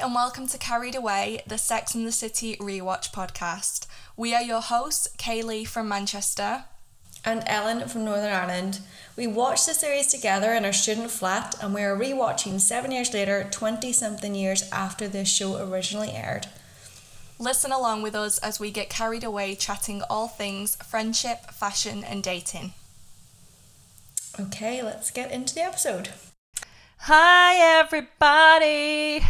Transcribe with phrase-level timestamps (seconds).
[0.00, 3.86] and welcome to Carried Away, the Sex and the City rewatch podcast.
[4.16, 6.64] We are your hosts, Kaylee from Manchester.
[7.24, 8.78] and Ellen from Northern Ireland.
[9.16, 13.12] We watched the series together in our student flat and we are rewatching seven years
[13.12, 16.46] later, 20 something years after this show originally aired.
[17.40, 22.22] Listen along with us as we get carried away chatting all things friendship, fashion, and
[22.22, 22.72] dating.
[24.38, 26.10] Okay, let's get into the episode.
[27.02, 29.24] Hi, everybody,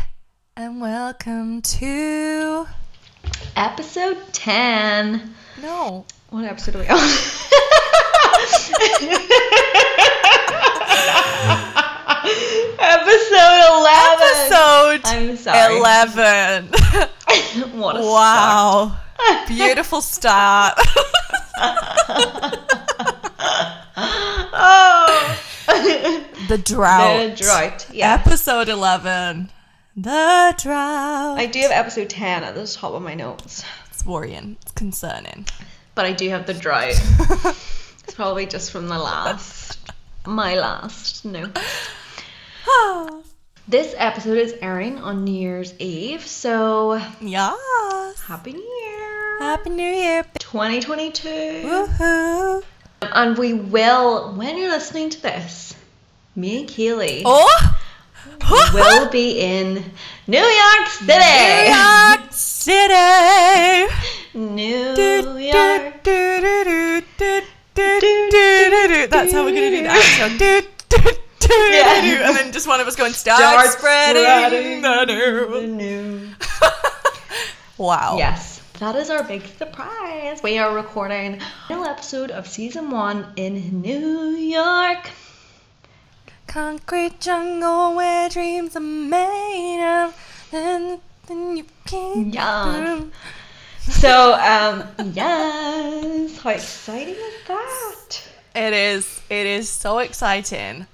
[0.58, 2.66] and welcome to.
[3.54, 5.32] Episode 10.
[5.62, 6.04] No.
[6.30, 6.98] What episode are we on?
[12.80, 14.26] episode 11.
[14.26, 15.76] Episode I'm sorry.
[15.78, 16.66] 11.
[17.78, 18.96] what a wow.
[19.46, 20.74] Beautiful start.
[24.60, 25.40] Oh.
[26.48, 27.30] the drought.
[27.30, 27.86] the drought.
[27.92, 28.14] Yeah.
[28.14, 29.50] Episode 11.
[30.00, 31.38] The drought.
[31.38, 33.64] I do have episode 10 at the top of my notes.
[33.90, 34.56] It's worrying.
[34.62, 35.44] It's concerning.
[35.96, 36.94] But I do have the drought.
[38.04, 39.76] it's probably just from the last.
[40.24, 41.58] My last note.
[43.66, 48.22] This episode is airing on New Year's Eve, so yes.
[48.22, 49.38] Happy New Year!
[49.40, 50.24] Happy New Year.
[50.38, 51.28] 2022.
[51.28, 52.62] Woohoo.
[53.02, 55.74] And we will, when you're listening to this,
[56.34, 57.78] me and Keely Oh!
[58.74, 59.84] will be in
[60.26, 61.12] New York City.
[61.12, 63.94] New York City.
[64.34, 66.04] New York.
[69.10, 70.64] That's how we're gonna do the outro.
[71.48, 72.28] Yeah.
[72.28, 76.34] And then just one of us going, start, Start spreading, spreading the news.
[77.78, 78.16] Wow.
[78.18, 80.42] Yes, that is our big surprise.
[80.42, 85.08] We are recording a final episode of season one in New York.
[86.48, 90.48] Concrete jungle where dreams are made of.
[90.50, 92.32] Then, then you can't.
[92.34, 93.02] Yeah.
[93.80, 98.22] So, um, yes, how exciting is that?
[98.54, 99.20] It is.
[99.28, 100.86] It is so exciting,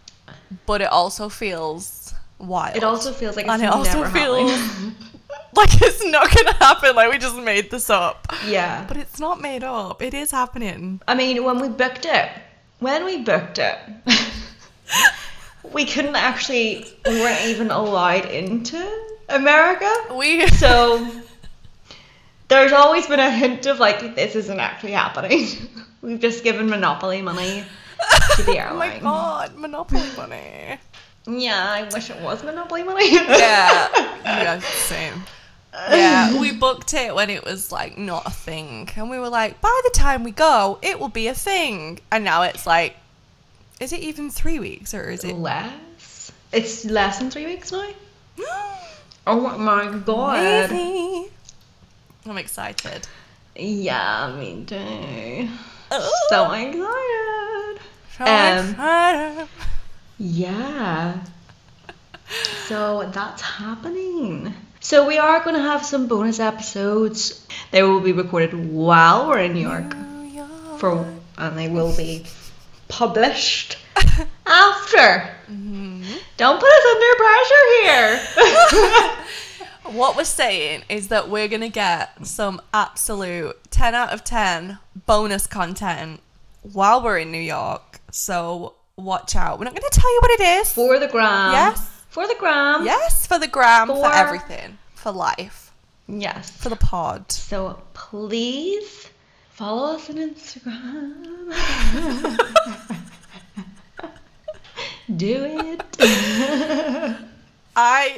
[0.67, 2.77] but it also feels wild.
[2.77, 4.95] It also feels like it's and it also never feels happening.
[5.55, 6.97] like it's not gonna happen.
[6.97, 8.85] Like we just made this up, yeah.
[8.89, 10.03] but it's not made up.
[10.03, 11.01] It is happening.
[11.07, 12.29] I mean, when we booked it,
[12.81, 13.79] when we booked it,
[15.73, 18.77] we couldn't actually, we weren't even allowed into
[19.29, 19.93] America.
[20.15, 21.23] We So
[22.49, 25.49] there's always been a hint of like, this isn't actually happening.
[26.03, 27.65] We've just given Monopoly money
[28.37, 28.75] to the airline.
[28.75, 30.79] Oh my god, Monopoly money.
[31.27, 33.15] Yeah, I wish it was Monopoly money.
[33.15, 33.89] Yeah,
[34.25, 35.25] yeah, same.
[35.73, 39.61] Yeah, we booked it when it was like not a thing, and we were like,
[39.61, 42.01] by the time we go, it will be a thing.
[42.13, 42.97] And now it's like,
[43.85, 45.35] is it even three weeks or is it?
[45.37, 46.33] Less.
[46.53, 47.91] It's less than three weeks now.
[49.27, 50.71] Oh my god.
[52.27, 53.09] I'm excited.
[53.57, 55.49] Yeah, me too.
[55.91, 56.11] Oh.
[56.29, 57.81] So excited.
[58.19, 59.49] So Um, excited.
[60.19, 61.25] Yeah.
[62.67, 64.53] So that's happening.
[64.81, 67.47] So we are going to have some bonus episodes.
[67.71, 70.79] They will be recorded while we're in New York New York.
[70.79, 71.07] for
[71.39, 72.27] and they will be
[72.89, 73.77] published
[74.47, 75.31] after.
[76.37, 79.17] Don't put us under pressure here.
[79.87, 85.47] What we're saying is that we're gonna get some absolute 10 out of 10 bonus
[85.47, 86.21] content
[86.63, 88.01] while we're in New York.
[88.11, 89.59] So watch out.
[89.59, 90.73] We're not gonna tell you what it is.
[90.73, 91.53] for the gram.
[91.53, 91.87] Yes.
[92.09, 92.87] For the gram.
[92.87, 95.71] Yes, for the gram, for, For- everything, for life,
[96.09, 96.51] Yes.
[96.51, 97.31] for the pod.
[97.31, 99.11] So please
[99.55, 101.15] follow us on Instagram.
[105.17, 105.83] Do it.
[107.77, 108.17] I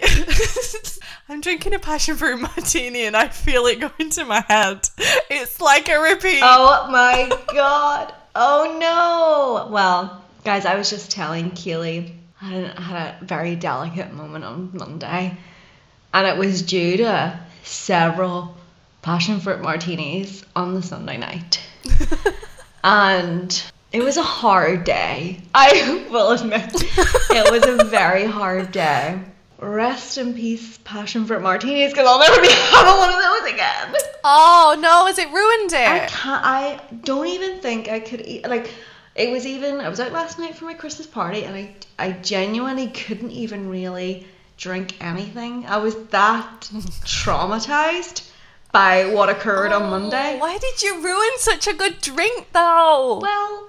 [1.29, 4.89] I'm drinking a passion fruit martini and I feel it going to my head.
[5.31, 6.41] It's like a repeat.
[6.43, 8.15] Oh my god.
[8.35, 9.73] Oh no.
[9.73, 14.45] Well, guys, I was just telling Keely I had a- had a very delicate moment
[14.45, 15.37] on Monday,
[16.15, 18.55] and it was due to several
[19.07, 21.61] passion fruit martinis on the Sunday night.
[22.83, 23.63] and
[23.93, 25.41] it was a hard day.
[25.55, 29.21] I will admit, it was a very hard day.
[29.61, 33.95] Rest in peace, passion fruit martinis, because I'll never be having one of those again.
[34.25, 35.89] Oh no, has it ruined it?
[35.89, 36.45] I can't.
[36.45, 38.49] I don't even think I could eat.
[38.49, 38.69] Like,
[39.15, 39.81] it was even.
[39.81, 43.71] I was out last night for my Christmas party, and I, I genuinely couldn't even
[43.71, 44.27] really
[44.57, 45.65] drink anything.
[45.67, 46.69] I was that
[47.05, 48.33] traumatized
[48.73, 50.35] by what occurred on Monday.
[50.37, 53.21] Oh, why did you ruin such a good drink though?
[53.23, 53.69] Well,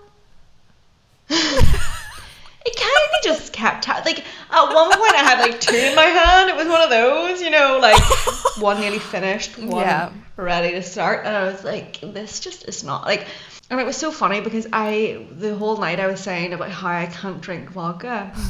[1.30, 5.96] it kind of just kept ha- like at one point I had like two in
[5.96, 6.50] my hand.
[6.50, 8.02] It was one of those, you know, like
[8.60, 10.12] one nearly finished, one Yeah.
[10.36, 13.28] ready to start, and I was like, this just is not like.
[13.70, 16.88] And it was so funny because I the whole night I was saying about how
[16.90, 18.32] I can't drink vodka.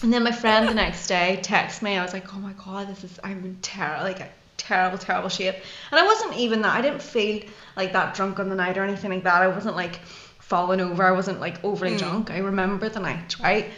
[0.00, 1.96] And then my friend the next day texted me.
[1.96, 5.54] I was like, "Oh my god, this is I'm in terrible, like terrible, terrible shape."
[5.90, 6.76] And I wasn't even that.
[6.76, 7.42] I didn't feel
[7.76, 9.40] like that drunk on the night or anything like that.
[9.40, 10.00] I wasn't like
[10.38, 11.02] falling over.
[11.02, 11.98] I wasn't like overly mm.
[11.98, 12.30] drunk.
[12.30, 13.70] I remember the night, right?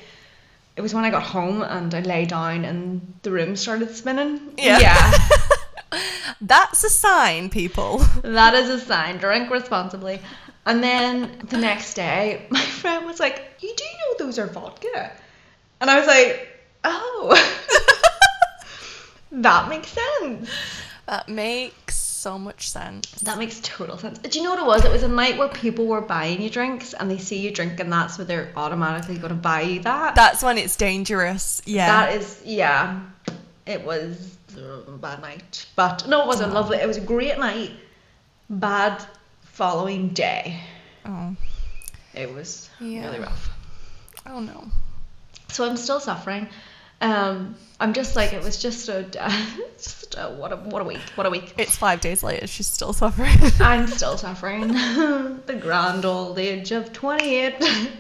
[0.77, 4.55] It was when I got home and I lay down and the room started spinning.
[4.57, 4.79] Yeah.
[4.81, 5.13] yeah.
[6.41, 7.99] That's a sign, people.
[8.23, 9.19] that is a sign.
[9.19, 10.21] Drink responsibly.
[10.67, 15.13] And then the next day, my friend was like, "You do know those are vodka?"
[15.81, 16.49] And I was like,
[16.85, 17.97] "Oh,
[19.33, 19.89] that makes
[20.21, 20.51] sense.
[21.07, 23.11] That makes so much sense.
[23.23, 24.85] That makes total sense." Do you know what it was?
[24.85, 27.91] It was a night where people were buying you drinks, and they see you drinking
[27.91, 30.15] that, so they're automatically going to buy you that.
[30.15, 31.63] That's when it's dangerous.
[31.65, 31.87] Yeah.
[32.07, 33.01] That is, yeah.
[33.67, 36.79] It was a bad night, but no, it wasn't lovely.
[36.79, 37.71] It was a great night.
[38.49, 39.05] Bad
[39.45, 40.61] following day.
[41.07, 41.37] oh.
[42.15, 43.07] It was Yeah.
[43.07, 43.51] really rough.
[44.27, 44.67] oh no.
[45.49, 46.49] So I'm still suffering.
[47.01, 49.05] Um, I'm just like it was just a,
[49.79, 51.55] just a what a what a week, what a week.
[51.57, 52.47] It's five days later.
[52.47, 53.37] She's still suffering.
[53.61, 54.69] I'm still suffering.
[54.69, 57.55] the grand old age of 28,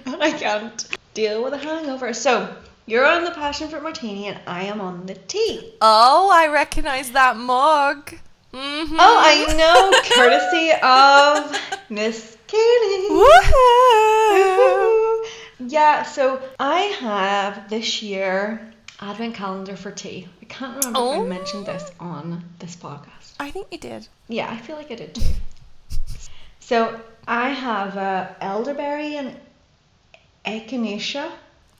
[0.06, 2.12] and I can't deal with a hangover.
[2.12, 2.54] So
[2.84, 5.72] you're on the passion fruit martini, and I am on the tea.
[5.80, 8.12] oh, I recognize that mug.
[8.52, 8.96] Mm-hmm.
[8.98, 11.56] Oh, I know, courtesy of
[11.88, 13.08] Miss Katie.
[13.14, 14.50] Woohoo!
[15.60, 18.69] Yeah, so I have this year
[19.00, 20.28] advent calendar for tea.
[20.42, 21.24] I can't remember if Oh.
[21.24, 23.32] I mentioned this on this podcast.
[23.38, 24.06] I think you did.
[24.28, 25.22] Yeah, I feel like I did too.
[26.60, 29.36] So I have uh, elderberry and
[30.44, 31.30] echinacea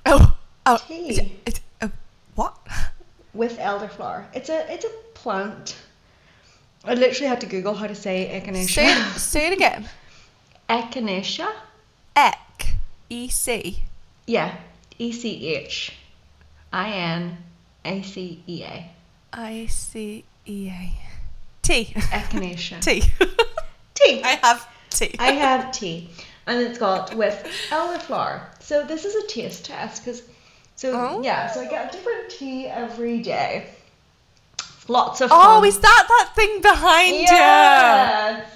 [0.07, 0.37] Oh,
[0.67, 1.09] oh, Tea.
[1.11, 1.89] is it, it's, uh,
[2.35, 2.57] what?
[3.35, 4.25] with elderflower.
[4.35, 5.77] It's a it's a plant.
[6.85, 8.69] I literally had to Google how to say echinacea.
[8.69, 9.89] Say it, say it again.
[10.71, 11.53] echinacea.
[12.17, 12.75] Ec,
[13.11, 13.83] E C.
[14.27, 14.57] Yeah,
[14.99, 15.93] E C H
[16.73, 17.37] I N
[17.85, 18.91] A C E A.
[19.33, 20.93] I C E A.
[21.63, 21.93] Tea.
[21.95, 22.81] Echinacea.
[22.85, 23.03] Tea.
[23.95, 24.23] Tea.
[24.23, 25.15] I have tea.
[25.19, 26.11] I have tea,
[26.47, 28.43] and it's got with elderflower.
[28.61, 30.23] So this is a taste test because,
[30.77, 31.23] so Oh.
[31.23, 33.71] yeah, so I get a different tea every day.
[34.89, 35.63] Lots of oh, fun.
[35.63, 37.23] Oh, is that that thing behind you?
[37.23, 38.47] Yes.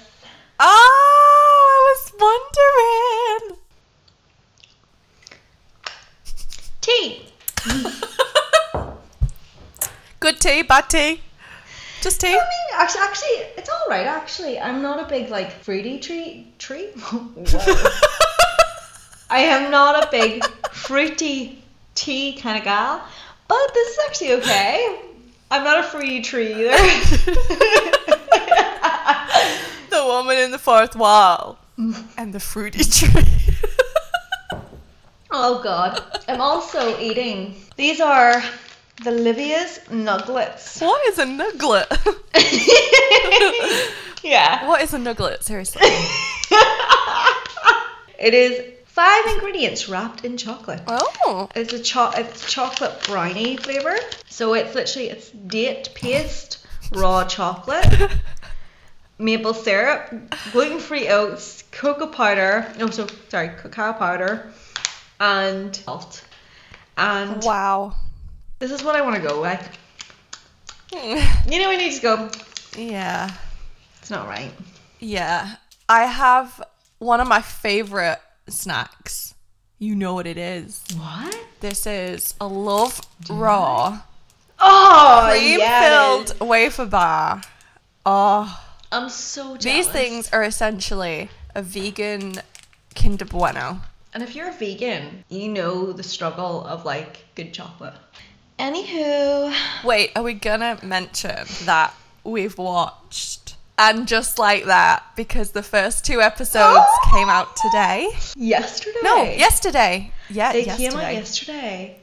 [0.59, 2.13] Oh, I was
[3.39, 3.59] wondering.
[6.81, 7.34] Tea.
[10.19, 11.21] Good tea, bad tea.
[12.01, 12.27] Just tea.
[12.27, 12.39] I mean,
[12.75, 14.05] actually, actually, it's all right.
[14.05, 16.89] Actually, I'm not a big like fruity tree tree.
[19.29, 21.63] I am not a big fruity
[21.95, 23.01] tea kind of gal,
[23.47, 24.99] but this is actually okay.
[25.49, 26.71] I'm not a fruity tree either.
[29.89, 31.57] the woman in the fourth wall
[32.17, 33.23] and the fruity tree.
[35.37, 36.01] Oh god.
[36.27, 37.55] I'm also eating.
[37.75, 38.41] These are
[39.03, 40.79] the Livia's Nuggets.
[40.81, 41.87] what is a nugget?
[44.23, 44.67] yeah.
[44.67, 45.43] what is a nugget?
[45.43, 45.81] Seriously.
[48.17, 50.81] It is five ingredients wrapped in chocolate.
[50.87, 51.49] Oh.
[51.53, 53.95] It's a cho- it's chocolate brownie flavor.
[54.29, 57.85] So it's literally it's date paste, raw chocolate,
[59.19, 60.13] maple syrup,
[60.51, 62.71] gluten-free oats, cocoa powder.
[62.79, 64.51] No, so sorry, cacao powder,
[65.19, 66.23] and salt.
[66.97, 67.95] And Wow.
[68.59, 69.77] this is what I want to go with.
[70.93, 71.51] Hmm.
[71.51, 72.29] You know, when you to go,
[72.77, 73.31] yeah.
[73.99, 74.51] it's not right.
[74.99, 75.55] Yeah.
[75.89, 76.61] I have
[76.99, 79.33] one of my favorite snacks.
[79.79, 80.83] You know what it is.
[80.97, 81.37] What?
[81.59, 84.01] This is a Love Raw
[84.57, 85.81] Oh, cream yeah,
[86.19, 86.31] it is.
[86.31, 87.41] filled wafer bar.
[88.05, 89.63] Oh, I'm so jealous.
[89.63, 92.35] these things are essentially a vegan
[92.95, 93.81] Kinder Bueno.
[94.15, 97.95] And if you're a vegan, you know the struggle of like good chocolate.
[98.57, 99.53] Anywho,
[99.83, 101.93] Wait, are we gonna mention that
[102.23, 108.07] we've watched and just like that because the first two episodes came out today?
[108.37, 108.99] yesterday.
[109.03, 110.13] No, yesterday.
[110.29, 110.89] Yeah, They yesterday.
[110.89, 111.99] came out yesterday,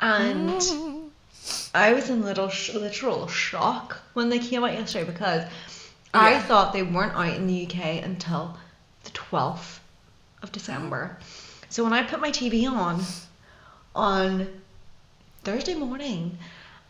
[0.00, 1.08] and Mm.
[1.74, 5.42] I was in little sh- literal shock when they came out yesterday because
[6.14, 8.56] I thought they weren't out in the UK until
[9.02, 9.80] the 12th
[10.42, 11.18] of December.
[11.76, 13.02] So when I put my TV on
[13.94, 14.48] on
[15.44, 16.38] Thursday morning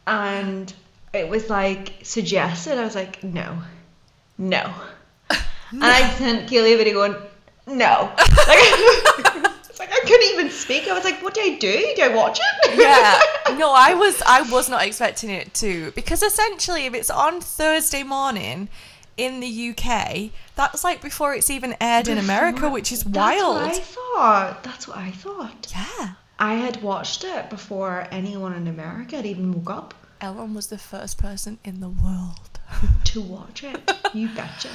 [0.07, 0.73] and
[1.13, 3.59] it was like suggested, I was like, no,
[4.39, 4.73] no.
[5.73, 7.17] And I sent Keely a video going,
[7.67, 8.13] no.
[8.17, 8.29] Like,
[9.69, 10.87] it's Like I couldn't even speak.
[10.87, 11.93] I was like, what do I do?
[11.97, 12.79] Do I watch it?
[12.79, 13.19] yeah.
[13.59, 18.05] No, I was I was not expecting it to because essentially if it's on Thursday
[18.05, 18.69] morning
[19.17, 23.57] in the UK, that's like before it's even aired in America, which is wild.
[23.57, 24.65] That's what I thought.
[24.65, 25.73] That's what I thought.
[25.75, 26.13] Yeah.
[26.39, 30.79] I had watched it before anyone in America had even woke up Ellen was the
[30.79, 32.59] first person in the world.
[33.05, 33.93] to watch it.
[34.15, 34.71] You betcha.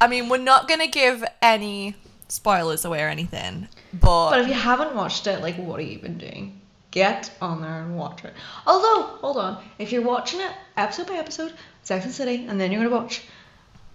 [0.00, 1.94] I mean, we're not going to give any
[2.28, 5.92] spoilers away or anything, but, But if you haven't watched it, like, what are you
[5.92, 6.60] even doing?
[6.90, 8.32] Get on there and watch it.
[8.66, 12.72] Although, hold on, if you're watching it episode by episode, Sex and City, and then
[12.72, 13.22] you're gonna watch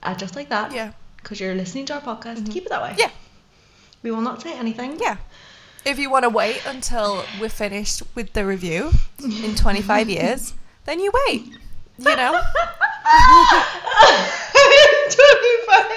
[0.03, 0.91] uh, just like that, yeah.
[1.17, 2.96] because you're listening to our podcast, keep it that way.
[2.98, 3.10] Yeah.
[4.03, 5.00] We will not say anything.
[5.00, 5.17] Yeah.
[5.86, 8.91] If you want to wait until we're finished with the review
[9.24, 10.53] in 25 years,
[10.86, 11.46] then you wait.
[11.98, 12.41] You know?
[15.12, 15.91] 25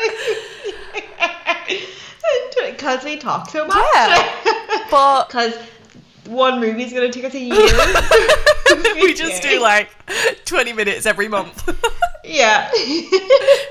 [2.72, 3.76] Because we talk so much.
[3.94, 4.84] Yeah.
[4.90, 5.54] But Because
[6.26, 8.94] one movie's gonna take us a year.
[9.02, 9.88] we just do like
[10.44, 11.68] 20 minutes every month.
[12.26, 12.70] Yeah.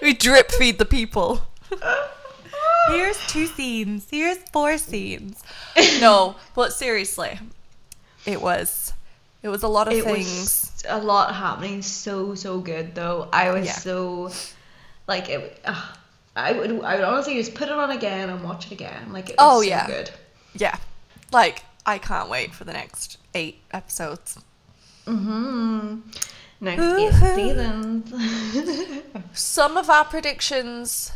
[0.03, 1.41] we drip feed the people.
[2.89, 4.07] Here's two scenes.
[4.11, 5.41] Here's four scenes.
[5.99, 7.39] No, but seriously,
[8.27, 8.93] it was
[9.41, 10.27] it was a lot of it things.
[10.27, 13.71] was a lot happening so so good though i was Yeah.
[13.73, 14.31] so
[15.07, 15.81] like it uh,
[16.35, 19.29] i would i would honestly just put it on again and watch it again like
[19.29, 19.87] it was Oh, so yeah.
[19.87, 20.11] good
[20.53, 20.77] Yeah,
[21.31, 24.39] like I can't wait for the next eight episodes.
[25.05, 25.99] mm-hmm
[26.63, 27.37] next Woohoo.
[27.37, 27.55] eight
[28.05, 31.11] seasons Some of our predictions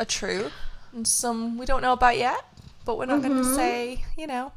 [0.00, 0.50] are true,
[0.92, 2.44] and some we don't know about yet.
[2.84, 4.52] But we're not going to say, you know.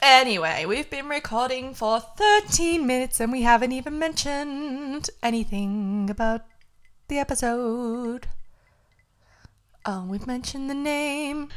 [0.00, 6.42] Anyway, we've been recording for 13 minutes and we haven't even mentioned anything about
[7.08, 8.28] the episode.
[9.84, 11.48] Oh, we've mentioned the name.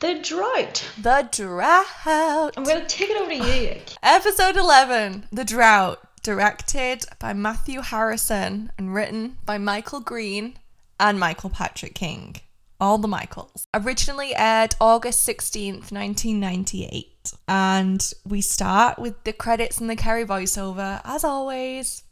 [0.00, 2.54] The drought The Drought.
[2.56, 5.98] i'm gonna take it over to you Episode 11 The Drought.
[6.22, 10.58] Directed by Matthew Harrison and written by Michael Green
[10.98, 12.36] and Michael Patrick King.
[12.78, 13.66] All the Michaels.
[13.74, 17.32] Originally aired August 16th, 1998.
[17.48, 22.02] And we start with the credits and the Carrie voiceover, as always.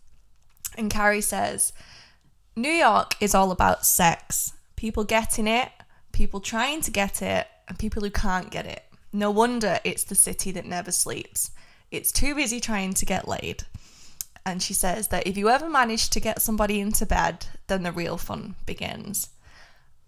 [0.76, 1.72] And Carrie says,
[2.56, 4.54] New York is all about sex.
[4.76, 5.70] People getting it,
[6.12, 8.84] people trying to get it, and people who can't get it.
[9.12, 11.50] No wonder it's the city that never sleeps.
[11.90, 13.64] It's too busy trying to get laid.
[14.44, 17.92] And she says that if you ever manage to get somebody into bed, then the
[17.92, 19.30] real fun begins.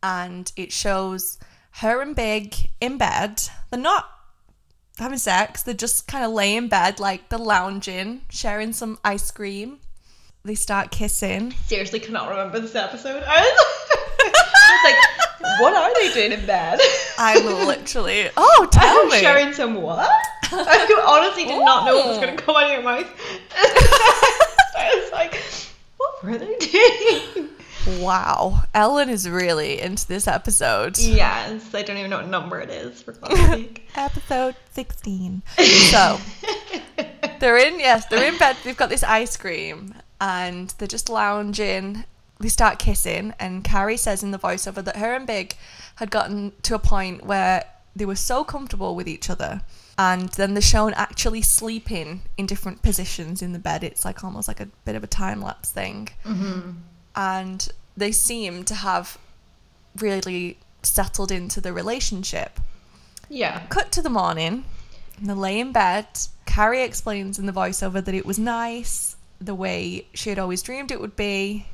[0.03, 1.39] And it shows
[1.73, 3.43] her and Big in bed.
[3.71, 4.11] They're not
[4.99, 9.31] having sex, they're just kind of laying in bed, like they're lounging, sharing some ice
[9.31, 9.79] cream.
[10.45, 11.53] They start kissing.
[11.67, 13.23] seriously cannot remember this episode
[14.25, 16.81] was, I was like what are they doing in bed
[17.21, 18.31] I'm literally.
[18.37, 19.19] Oh, tell I'm me.
[19.19, 20.09] sharing some what?
[20.53, 23.07] I honestly did not know what was going to come out of your mouth.
[23.55, 25.41] I was like,
[25.99, 27.49] what were they doing?
[28.01, 30.99] Wow, Ellen is really into this episode.
[30.99, 33.17] Yes, I don't even know what number it is, for.
[33.95, 35.43] Episode 16.
[35.91, 36.19] So,
[37.39, 38.57] they're in, yes, they're in bed.
[38.65, 42.05] They've got this ice cream and they're just lounging.
[42.41, 45.55] They start kissing, and Carrie says in the voiceover that her and Big
[45.97, 49.61] had gotten to a point where they were so comfortable with each other.
[49.99, 53.85] And then they're shown actually sleeping in different positions in the bed.
[53.85, 56.09] It's like almost like a bit of a time lapse thing.
[56.25, 56.71] Mm-hmm.
[57.15, 59.19] And they seem to have
[59.99, 62.59] really settled into the relationship.
[63.29, 63.67] Yeah.
[63.69, 64.65] Cut to the morning,
[65.19, 66.07] and they lay in bed.
[66.47, 70.91] Carrie explains in the voiceover that it was nice, the way she had always dreamed
[70.91, 71.67] it would be,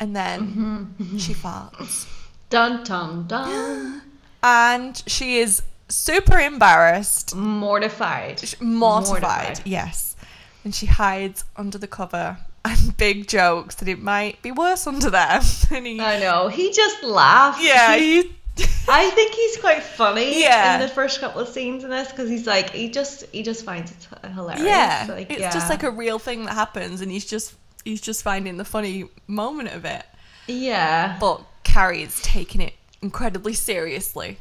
[0.00, 1.18] and then mm-hmm, mm-hmm.
[1.18, 2.06] she farts.
[2.48, 4.02] Dun dun dun.
[4.42, 8.42] And she is super embarrassed, Mortified.
[8.58, 9.60] mortified, Mortified.
[9.66, 10.16] yes.
[10.64, 15.10] And she hides under the cover and big jokes that it might be worse under
[15.10, 15.40] there.
[15.70, 16.48] and he, I know.
[16.48, 17.62] He just laughs.
[17.62, 18.32] yeah, he,
[18.88, 20.76] I think he's quite funny Yeah.
[20.76, 23.64] in the first couple of scenes in this because he's like he just he just
[23.64, 24.64] finds it hilarious.
[24.64, 25.50] yeah, like, it's yeah.
[25.52, 29.08] just like a real thing that happens, and he's just he's just finding the funny
[29.26, 30.04] moment of it.
[30.46, 31.16] yeah.
[31.20, 34.38] But Carrie is taking it incredibly seriously.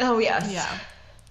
[0.00, 0.50] Oh yes.
[0.52, 0.78] Yeah.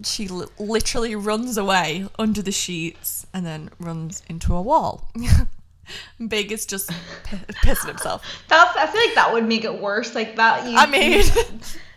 [0.04, 5.10] She li- literally runs away under the sheets and then runs into a wall.
[6.28, 6.90] Big is just
[7.26, 8.24] p- pissing himself.
[8.50, 10.16] That I feel like that would make it worse.
[10.16, 10.70] Like that.
[10.70, 11.22] You, I mean,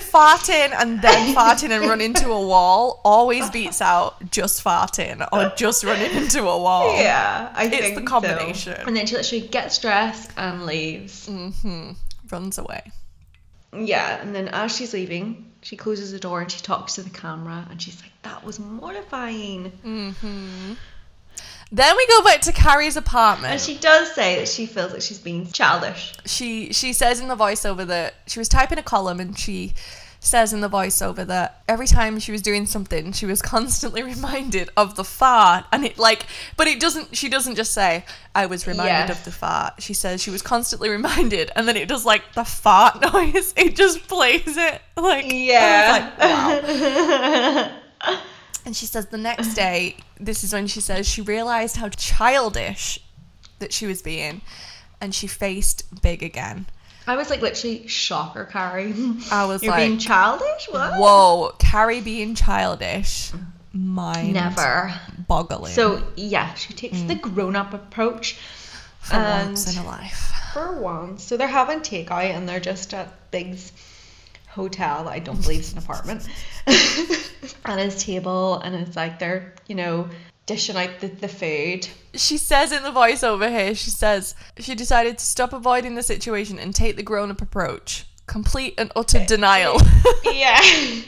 [0.00, 5.52] farting and then farting and run into a wall always beats out just farting or
[5.56, 6.94] just running into a wall.
[6.96, 8.06] yeah, I It's think the so.
[8.06, 8.74] combination.
[8.86, 11.26] And then she literally gets dressed and leaves.
[11.26, 11.92] hmm
[12.30, 12.92] Runs away.
[13.76, 17.10] yeah, and then as she's leaving, she closes the door and she talks to the
[17.10, 19.72] camera and she's like, "That was mortifying."
[21.70, 23.52] Then we go back to Carrie's apartment.
[23.52, 26.14] And she does say that she feels like she's being childish.
[26.24, 29.74] she she says in the voiceover that she was typing a column and she
[30.20, 34.68] says in the voiceover that every time she was doing something she was constantly reminded
[34.76, 38.66] of the fart and it like but it doesn't she doesn't just say i was
[38.66, 39.10] reminded Yes.
[39.18, 42.44] of the fart she says she was constantly reminded and then it does like the
[42.44, 46.10] fart noise it just plays it like Yeah.
[46.18, 48.18] Like, wow.
[48.68, 53.00] And she says the next day this is when she says she realized how childish
[53.60, 54.42] that she was being
[55.00, 56.66] and she faced big again
[57.06, 58.92] I was like literally shocker, Carrie.
[59.32, 60.68] I was You're like, being childish?
[60.68, 61.00] What?
[61.00, 63.32] whoa, Carrie being childish,
[63.72, 64.92] mind Never.
[65.26, 65.72] boggling.
[65.72, 67.22] So yeah, she takes the mm.
[67.22, 68.38] grown-up approach.
[69.00, 70.32] for once in a life.
[70.52, 71.22] For once.
[71.22, 73.72] So they're having takeout and they're just at Big's
[74.58, 76.28] hotel I don't believe it's an apartment.
[77.64, 80.08] at his table and it's like they're, you know,
[80.46, 81.88] dishing out the, the food.
[82.14, 86.58] She says in the voiceover here, she says she decided to stop avoiding the situation
[86.58, 88.06] and take the grown up approach.
[88.26, 89.78] Complete and utter denial.
[90.24, 90.60] Yeah.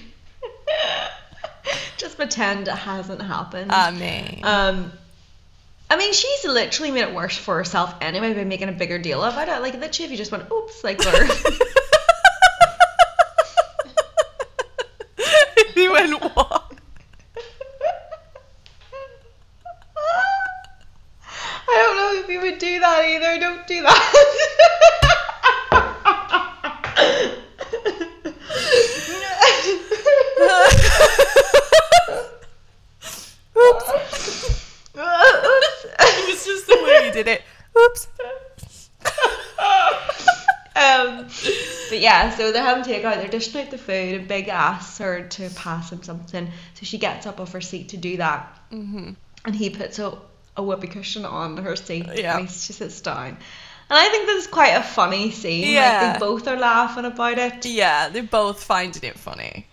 [1.96, 3.70] just pretend it hasn't happened.
[3.70, 4.92] I mean, Um,
[5.90, 9.22] I mean, she's literally made it worse for herself anyway by making a bigger deal
[9.22, 9.60] about it.
[9.60, 10.98] Like, literally, if you just went, oops, like,
[16.00, 16.06] I
[21.68, 23.38] don't know if you would do that either.
[23.38, 24.14] Don't do that.
[33.58, 33.90] Oops.
[36.02, 37.42] It was just the way you did it.
[37.78, 38.08] Oops.
[40.76, 41.26] um,
[41.90, 41.98] but
[42.84, 43.22] they're having takeout.
[43.22, 46.46] They're dishing out the food, and Big asks her to pass him something.
[46.74, 49.10] So she gets up off her seat to do that, hmm
[49.44, 50.18] and he puts a,
[50.56, 52.06] a whoopee cushion on her seat.
[52.14, 52.36] Yeah.
[52.38, 53.28] and he, she sits down.
[53.28, 55.72] And I think this is quite a funny scene.
[55.72, 56.02] Yeah.
[56.02, 57.64] Like they both are laughing about it.
[57.66, 59.66] Yeah, they're both finding it funny.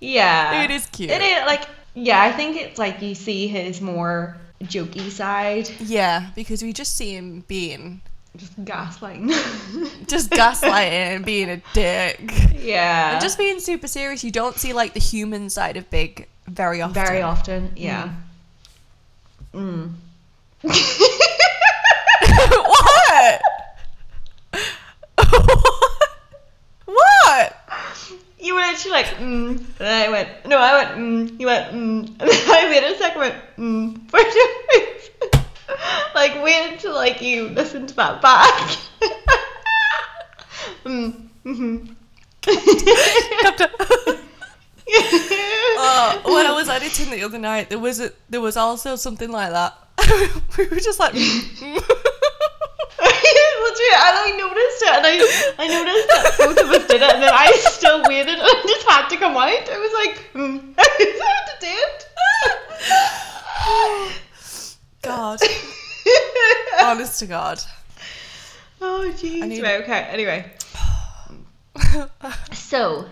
[0.00, 0.62] Yeah.
[0.62, 1.10] It is cute.
[1.10, 6.30] It is like yeah, I think it's like you see his more jokey side, Yeah,
[6.34, 8.00] because we just see him being
[8.36, 9.28] just gaslighting.
[10.06, 12.20] just gaslighting and being a dick.
[12.54, 13.12] yeah.
[13.12, 14.22] And just being super serious.
[14.22, 16.94] You don't see like the human side of Big very often.
[16.94, 18.10] very often, yeah.
[19.54, 19.92] Mm.
[20.62, 20.74] what?
[26.84, 27.56] what?
[28.40, 29.58] You were literally like, mm.
[29.80, 31.40] And I went, no, I went, mm.
[31.40, 32.06] You went, mm.
[32.08, 34.10] And then I waited a second, went, mm.
[34.10, 35.37] For reason.
[36.14, 38.78] like, waited till, like, you listen to that back.
[40.84, 41.28] mm.
[41.44, 41.92] Mm-hmm.
[45.78, 49.30] Uh, when I was editing the other night, there was a, there was also something
[49.30, 49.76] like that.
[50.58, 51.78] we were just like, Literally,
[53.94, 55.14] I like noticed it, and I,
[55.58, 58.62] I noticed that both of us did it, and then I still waited, and I
[58.66, 59.70] just had to come out.
[59.70, 60.74] I was like, mm.
[60.78, 60.82] I
[61.22, 61.54] had to
[64.10, 64.14] do
[65.02, 65.40] God,
[66.82, 67.60] honest to God.
[68.80, 69.46] oh jeez.
[69.46, 70.00] need- Right, okay.
[70.10, 70.50] Anyway,
[72.52, 73.06] so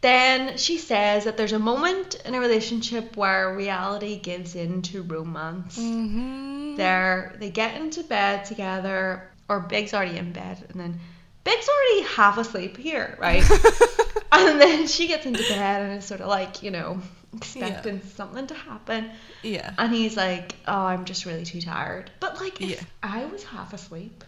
[0.00, 5.02] then she says that there's a moment in a relationship where reality gives in to
[5.02, 5.76] romance.
[5.76, 11.00] hmm They're they get into bed together, or Big's already in bed, and then
[11.44, 13.42] Big's already half asleep here, right?
[14.32, 17.00] and then she gets into bed and is sort of like, you know,
[17.34, 19.10] expecting something to happen.
[19.42, 19.72] Yeah.
[19.78, 22.10] And he's like, Oh, I'm just really too tired.
[22.20, 22.82] But like if Yeah.
[23.02, 24.24] I was half asleep,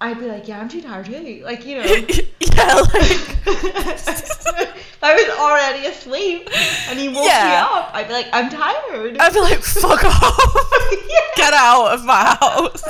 [0.00, 1.42] I'd be like, Yeah, I'm too tired too.
[1.44, 1.84] Like, you know.
[1.84, 3.38] yeah, like
[5.00, 6.48] I was already asleep
[6.88, 7.44] and he woke Yeah.
[7.48, 7.90] me up.
[7.94, 9.16] I'd be like, I'm tired.
[9.18, 12.82] I'd be like, fuck off, get out of my house.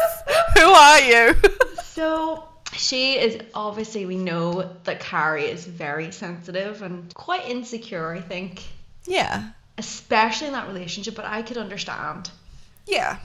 [0.57, 1.35] Who are you?
[1.85, 8.21] So she is obviously we know that Carrie is very sensitive and quite insecure, I
[8.21, 8.63] think.
[9.09, 12.31] Yeah, Especially in that relationship, but I could understand.
[12.87, 13.19] yeah.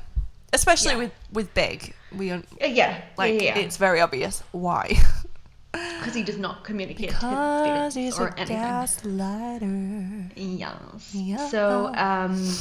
[0.51, 0.97] Especially Yeah.
[0.97, 4.85] with with Big, we un- Uh, yeah, like yeah, it's very obvious why.
[5.71, 8.57] because he does not communicate Because his he's a or anything.
[8.57, 10.31] gaslighter.
[10.35, 11.11] Yes.
[11.15, 11.47] Yeah.
[11.49, 12.53] So um,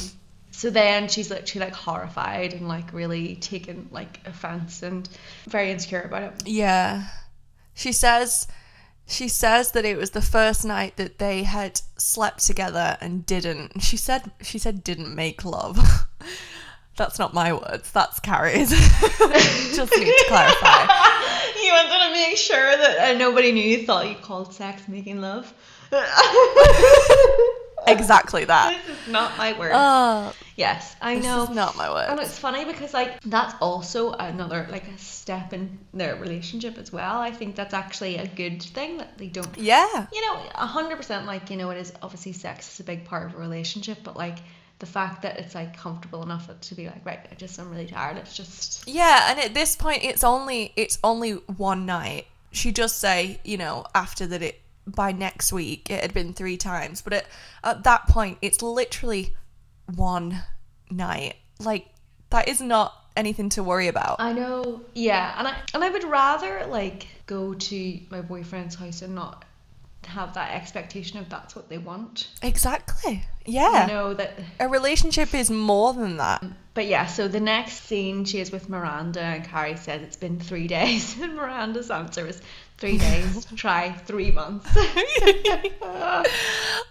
[0.51, 5.07] so then she's literally like horrified and like really taken like offense and
[5.47, 6.47] very insecure about it.
[6.47, 7.03] Yeah.
[7.75, 8.47] She says
[9.05, 13.81] she says that it was the first night that they had slept together and didn't.
[13.81, 15.77] She said she said didn't make love.
[16.95, 17.91] That's not my words.
[17.91, 18.69] That's Carrie's.
[19.75, 20.83] Just need to clarify.
[21.63, 25.19] you wanted to make sure that uh, nobody knew you thought you called sex making
[25.19, 25.51] love.
[27.87, 28.79] Exactly that.
[28.87, 29.71] this is not my word.
[29.73, 31.43] Oh, yes, I this know.
[31.43, 32.07] is not my word.
[32.09, 36.91] And it's funny because like that's also another like a step in their relationship as
[36.91, 37.19] well.
[37.19, 40.07] I think that's actually a good thing that they don't Yeah.
[40.13, 43.05] you know, a hundred percent like, you know, it is obviously sex is a big
[43.05, 44.37] part of a relationship, but like
[44.79, 47.87] the fact that it's like comfortable enough to be like, right, I just I'm really
[47.87, 48.17] tired.
[48.17, 52.27] It's just Yeah, and at this point it's only it's only one night.
[52.51, 56.57] She just say, you know, after that it by next week it had been three
[56.57, 57.25] times, but at,
[57.63, 59.33] at that point it's literally
[59.95, 60.43] one
[60.89, 61.35] night.
[61.59, 61.87] Like
[62.29, 64.17] that is not anything to worry about.
[64.19, 69.01] I know yeah, and I and I would rather like go to my boyfriend's house
[69.01, 69.45] and not
[70.05, 72.27] have that expectation of that's what they want.
[72.41, 73.23] exactly.
[73.45, 73.87] Yeah.
[73.87, 76.41] You know that A relationship is more than that.
[76.41, 80.17] Mm, but yeah, so the next scene she is with Miranda and Carrie says it's
[80.17, 82.41] been three days and Miranda's answer is
[82.83, 84.69] three days, try three months.
[85.81, 86.23] Oh.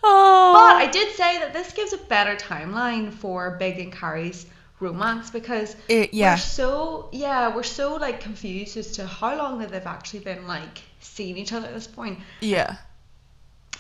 [0.03, 4.47] But I did say that this gives a better timeline for Big and Carrie's
[4.81, 6.33] romance because eh, It- yeah.
[6.33, 10.47] we're so yeah, we're so like confused as to how long that they've actually been
[10.47, 12.21] like seeing each other at this point.
[12.41, 12.77] Yeah.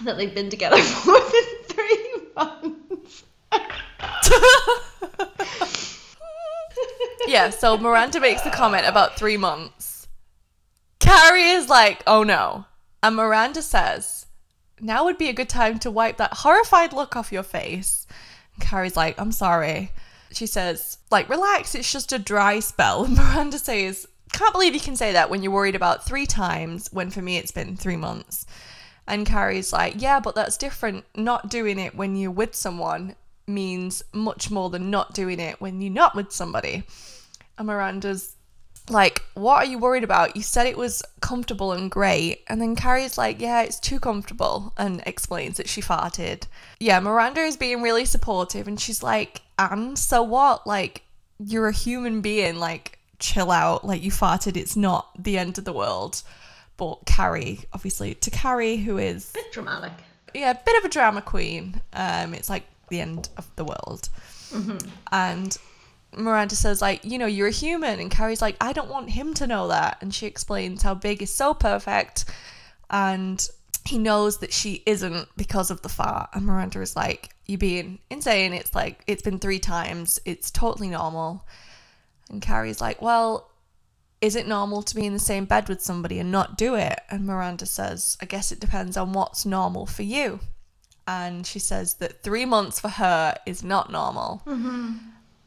[0.04, 3.24] That they've been together for more than three months.
[7.26, 9.91] yeah, so Miranda makes the comment about three months.
[11.02, 12.66] Carrie is like, oh no.
[13.02, 14.26] And Miranda says,
[14.80, 18.06] now would be a good time to wipe that horrified look off your face.
[18.54, 19.90] And Carrie's like, I'm sorry.
[20.30, 23.04] She says, like, relax, it's just a dry spell.
[23.04, 26.88] And Miranda says, can't believe you can say that when you're worried about three times,
[26.92, 28.46] when for me it's been three months.
[29.06, 31.04] And Carrie's like, yeah, but that's different.
[31.16, 33.16] Not doing it when you're with someone
[33.48, 36.84] means much more than not doing it when you're not with somebody.
[37.58, 38.36] And Miranda's
[38.90, 40.36] like, what are you worried about?
[40.36, 42.42] You said it was comfortable and great.
[42.48, 46.44] And then Carrie's like, yeah, it's too comfortable and explains that she farted.
[46.80, 50.66] Yeah, Miranda is being really supportive and she's like, and so what?
[50.66, 51.02] Like,
[51.38, 52.56] you're a human being.
[52.56, 53.84] Like, chill out.
[53.86, 54.56] Like, you farted.
[54.56, 56.22] It's not the end of the world.
[56.76, 59.92] But Carrie, obviously, to Carrie, who is A Bit dramatic.
[60.34, 61.80] yeah, a bit of a drama queen.
[61.92, 64.08] Um, it's like the end of the world.
[65.12, 65.56] And
[66.16, 68.00] Miranda says, like, you know, you're a human.
[68.00, 69.98] And Carrie's like, I don't want him to know that.
[70.00, 72.24] And she explains how Big is so perfect.
[72.90, 73.46] And
[73.86, 76.30] he knows that she isn't because of the fart.
[76.34, 78.52] And Miranda is like, you're being insane.
[78.52, 80.20] It's like, it's been three times.
[80.24, 81.46] It's totally normal.
[82.30, 83.50] And Carrie's like, well,
[84.20, 87.00] is it normal to be in the same bed with somebody and not do it?
[87.10, 90.38] And Miranda says, I guess it depends on what's normal for you.
[91.08, 94.42] And she says that three months for her is not normal.
[94.46, 94.98] Mm-hmm.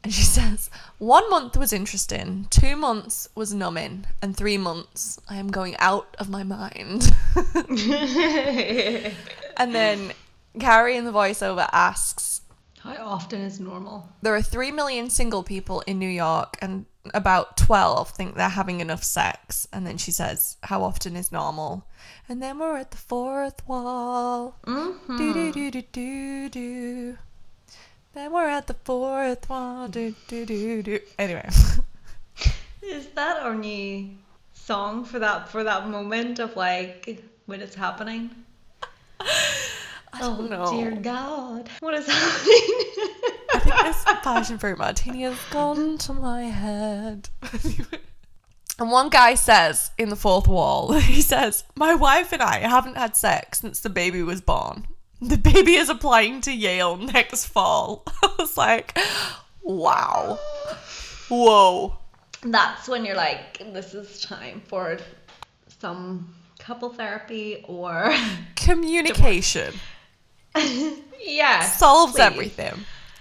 [0.06, 5.34] And she says, one month was interesting, two months was numbing, and three months I
[5.34, 7.10] am going out of my mind.
[9.56, 10.12] and then
[10.60, 12.42] Carrie in the voiceover asks,
[12.78, 14.08] How often is normal?
[14.22, 18.80] there are 3 million single people in New York and about 12 think they're having
[18.80, 19.66] enough sex.
[19.72, 21.88] And then she says, How often is normal?
[22.28, 24.56] And then we're at the fourth wall.
[24.68, 25.16] Mm-hmm.
[25.16, 27.18] Do do do do do do.
[28.16, 29.88] Then we're at the fourth wall.
[29.88, 31.00] Do do do do.
[31.18, 31.46] Anyway.
[32.80, 34.08] Is that our new
[34.54, 38.30] song for that for that moment of like when it's happening?
[40.14, 40.70] Oh know.
[40.70, 42.86] dear God, what is happening?
[43.52, 47.28] I think this passion fruit martini has gone to my head.
[48.78, 52.96] and one guy says in the fourth wall, he says, My wife and I haven't
[52.96, 54.86] had sex since the baby was born.
[55.22, 58.02] The baby is applying to Yale next fall.
[58.22, 58.98] I was like,
[59.62, 60.38] wow.
[61.28, 61.96] Whoa.
[62.42, 64.98] That's when you're like, this is time for
[65.80, 68.14] some couple therapy or
[68.56, 69.72] Communication
[71.20, 72.20] yeah solves please.
[72.20, 72.74] everything.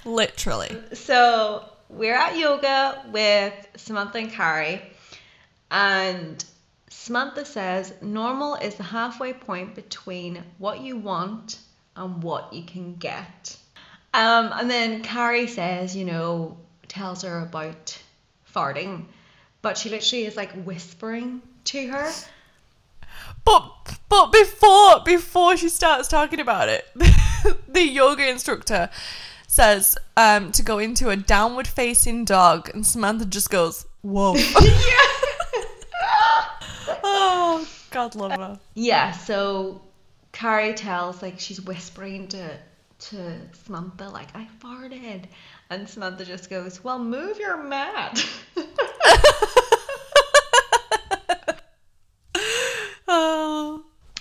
[0.06, 0.76] Literally.
[0.94, 4.82] So we're at yoga with Samantha and Carrie,
[5.72, 6.44] and
[6.90, 11.58] Samantha says normal is the halfway point between what you want
[11.96, 13.58] and what you can get.
[14.14, 17.98] Um, and then Carrie says, you know, tells her about
[18.54, 19.06] farting,
[19.62, 22.12] but she literally is like whispering to her.
[23.44, 26.88] But but before before she starts talking about it,
[27.68, 28.90] the yoga instructor
[29.48, 34.36] says um, to go into a downward facing dog, and Samantha just goes, "Whoa!"
[37.04, 38.60] oh, God love her.
[38.74, 39.82] Yeah, so
[40.36, 42.58] Carrie tells like she's whispering to
[42.98, 45.24] to Samantha like I farted,
[45.69, 48.24] and Samantha just goes, "Well, move your mat."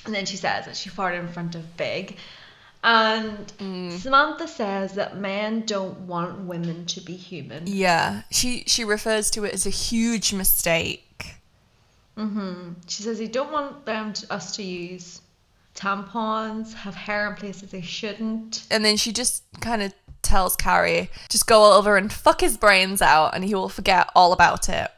[0.06, 2.18] And then she says that she farted in front of Big.
[2.84, 3.50] And
[3.98, 7.64] Samantha says that men don't want women to be human.
[7.66, 11.36] Yeah, she she refers to it as a huge mistake.
[12.16, 15.22] Mm hmm She says they don't want them to, us to use
[15.74, 18.66] tampons, have hair in places they shouldn't.
[18.70, 23.02] And then she just kind of tells Carrie, just go over and fuck his brains
[23.02, 24.90] out and he will forget all about it.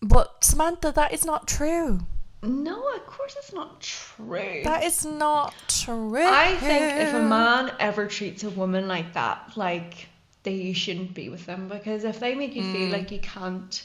[0.00, 2.00] But Samantha, that is not true.
[2.42, 4.60] No, of course it's not true.
[4.62, 6.22] That is not true.
[6.22, 10.08] I think if a man ever treats a woman like that, like
[10.44, 12.92] they you shouldn't be with them because if they make you feel mm.
[12.92, 13.84] like you can't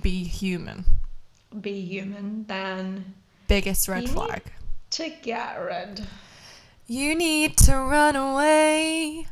[0.00, 0.84] be human.
[1.60, 3.14] be human, then
[3.46, 4.42] Biggest red flag.
[4.92, 6.06] To get rid.
[6.86, 9.26] You need to run away.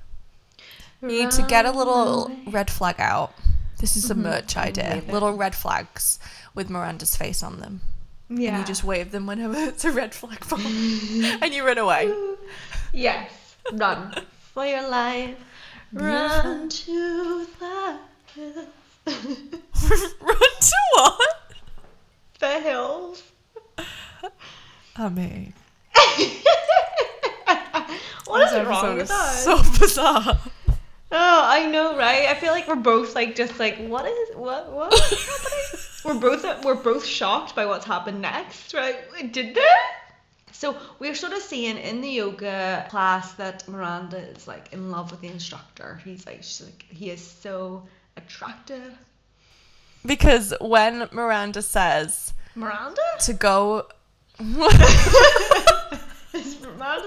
[1.03, 3.33] You need to get a little red flag out.
[3.79, 4.25] This is a mm-hmm.
[4.25, 4.69] merch mm-hmm.
[4.69, 4.91] idea.
[4.95, 5.13] Wave.
[5.13, 6.19] Little red flags
[6.55, 7.81] with Miranda's face on them.
[8.29, 8.51] Yeah.
[8.51, 10.61] And you just wave them whenever it's a red flag pop.
[10.65, 12.13] and you run away.
[12.93, 13.31] Yes.
[13.73, 14.15] Run
[14.55, 15.37] for your life.
[15.93, 17.99] Run to the
[18.35, 18.67] hills.
[20.21, 21.53] run to what?
[22.39, 23.23] the hills.
[24.97, 25.53] I mean,
[28.27, 29.33] what is wrong with that?
[29.35, 30.39] so bizarre.
[31.13, 32.29] Oh, I know, right?
[32.29, 35.11] I feel like we're both like just like what is what what is
[36.05, 36.23] happening?
[36.23, 39.33] we're both we're both shocked by what's happened next, right?
[39.33, 39.97] Did that?
[40.53, 45.11] So we're sort of seeing in the yoga class that Miranda is like in love
[45.11, 46.01] with the instructor.
[46.05, 47.83] He's like she's like he is so
[48.17, 48.97] attractive.
[50.07, 53.03] Because when Miranda says Miranda?
[53.21, 53.87] to go.
[54.41, 54.79] Miranda's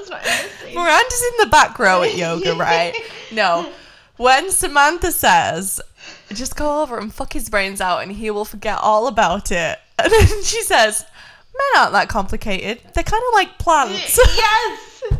[0.09, 0.75] not in this scene.
[0.75, 2.93] Miranda's in the back row at yoga, right?
[3.31, 3.71] No.
[4.17, 5.81] When Samantha says,
[6.29, 9.79] just go over and fuck his brains out and he will forget all about it.
[10.03, 11.05] And then she says,
[11.53, 12.81] men aren't that complicated.
[12.93, 14.17] They're kind of like plants.
[14.17, 15.03] yes.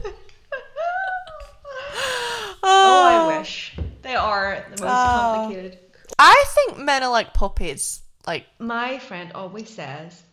[2.63, 3.28] oh, I oh.
[3.39, 4.86] wish they are the most Oh.
[5.45, 5.78] complicated.
[6.17, 8.02] I think men are like puppies.
[8.26, 10.23] Like, My friend always says,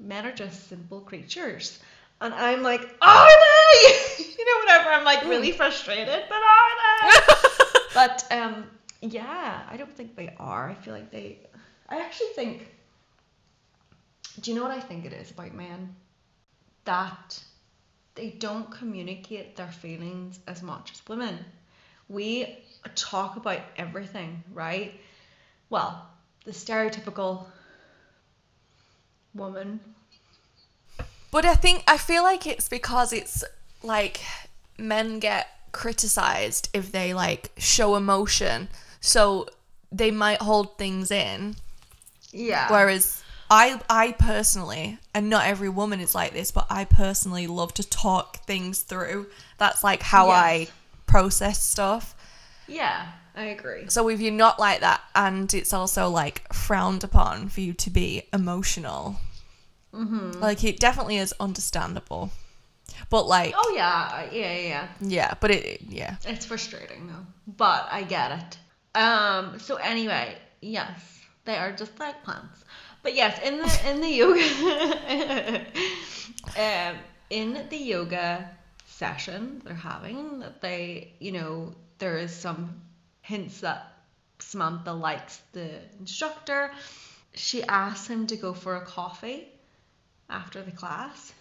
[0.00, 1.78] men are just simple creatures.
[2.20, 4.24] And I'm like, are they?
[4.38, 7.34] you know, whenever I'm like really frustrated, but are they?
[7.94, 8.64] but um,
[9.00, 10.70] yeah, I don't think they are.
[10.70, 11.38] I feel like they.
[11.88, 12.66] I actually think.
[14.40, 15.94] Do you know what I think it is about men?
[16.84, 17.42] That
[18.14, 21.38] they don't communicate their feelings as much as women.
[22.08, 22.58] We
[22.94, 24.98] talk about everything, right?
[25.68, 26.06] Well,
[26.44, 27.46] the stereotypical
[29.34, 29.80] woman.
[31.30, 33.44] but I think, I feel like it's because it's
[33.82, 34.20] like
[34.78, 38.68] men get criticized if they like show emotion.
[39.00, 39.46] So
[39.92, 41.56] they might hold things in.
[42.32, 42.70] Yeah.
[42.70, 47.74] Whereas I I personally, and not every woman is like this, but I personally love
[47.74, 49.26] to talk things through.
[49.58, 50.68] That's like how I
[51.06, 52.14] process stuff.
[52.68, 53.88] yeah, I agree.
[53.88, 57.90] So if you're not like that, and it's also like frowned upon for you to
[57.90, 59.16] be emotional,
[59.92, 60.40] Mm-hmm.
[60.40, 62.30] like it definitely is understandable.
[63.08, 65.34] But like, Oh yeah, yeah, yeah, yeah.
[65.40, 66.16] but it yeah.
[66.26, 68.30] It's frustrating though, but I get
[68.94, 68.98] it.
[68.98, 69.58] Um.
[69.58, 72.64] So anyway, yes, they are just like plants.
[73.02, 75.66] But yes, in the in the yoga,
[76.56, 76.96] um,
[77.30, 78.48] in the yoga
[78.86, 82.80] session they're having, that they, you know, there is some
[83.30, 83.92] hints that
[84.40, 85.68] Samantha likes the
[86.00, 86.72] instructor.
[87.34, 89.48] She asks him to go for a coffee
[90.28, 91.32] after the class.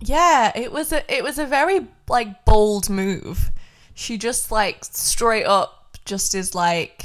[0.00, 3.50] Yeah, it was a it was a very like bold move.
[3.94, 7.04] She just like straight up just is like,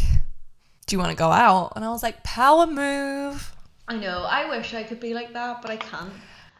[0.87, 3.53] "Do you want to go out?" And I was like, "Power move."
[3.87, 4.23] I know.
[4.23, 6.13] I wish I could be like that, but I can't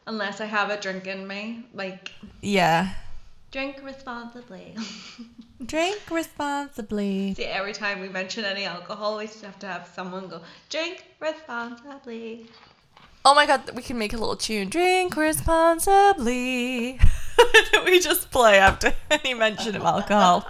[0.05, 1.65] unless I have a drink in me.
[1.73, 2.93] Like Yeah.
[3.55, 4.75] Drink responsibly.
[5.65, 7.33] Drink responsibly.
[7.35, 11.05] See, every time we mention any alcohol, we just have to have someone go drink
[11.21, 12.47] responsibly.
[13.23, 14.67] Oh my god, we can make a little tune.
[14.67, 16.99] Drink responsibly.
[17.85, 20.45] we just play after any mention of alcohol.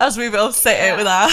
[0.00, 1.30] As we both say it with our.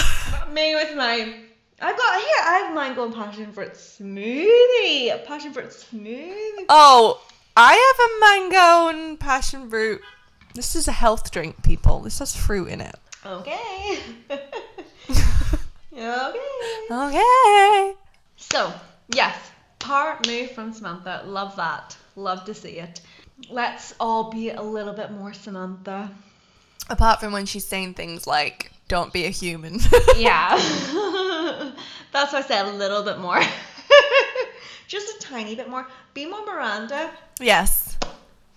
[0.50, 1.34] Me with my.
[1.82, 2.42] I've got here.
[2.42, 5.26] I have mine going passion fruit smoothie.
[5.26, 6.64] Passion fruit smoothie.
[6.70, 7.20] Oh,
[7.58, 10.02] I have a mango and passion fruit.
[10.54, 12.00] This is a health drink, people.
[12.00, 12.94] This has fruit in it.
[13.24, 13.98] Okay.
[15.94, 16.38] okay.
[16.90, 17.94] Okay.
[18.36, 18.72] So,
[19.14, 19.36] yes,
[19.78, 21.22] power move from Samantha.
[21.24, 21.96] Love that.
[22.14, 23.00] Love to see it.
[23.48, 26.10] Let's all be a little bit more Samantha.
[26.90, 29.80] Apart from when she's saying things like, don't be a human.
[30.16, 30.50] Yeah.
[32.12, 33.40] That's why I said a little bit more.
[34.88, 35.86] Just a tiny bit more.
[36.14, 37.10] Be more Miranda.
[37.40, 37.96] Yes.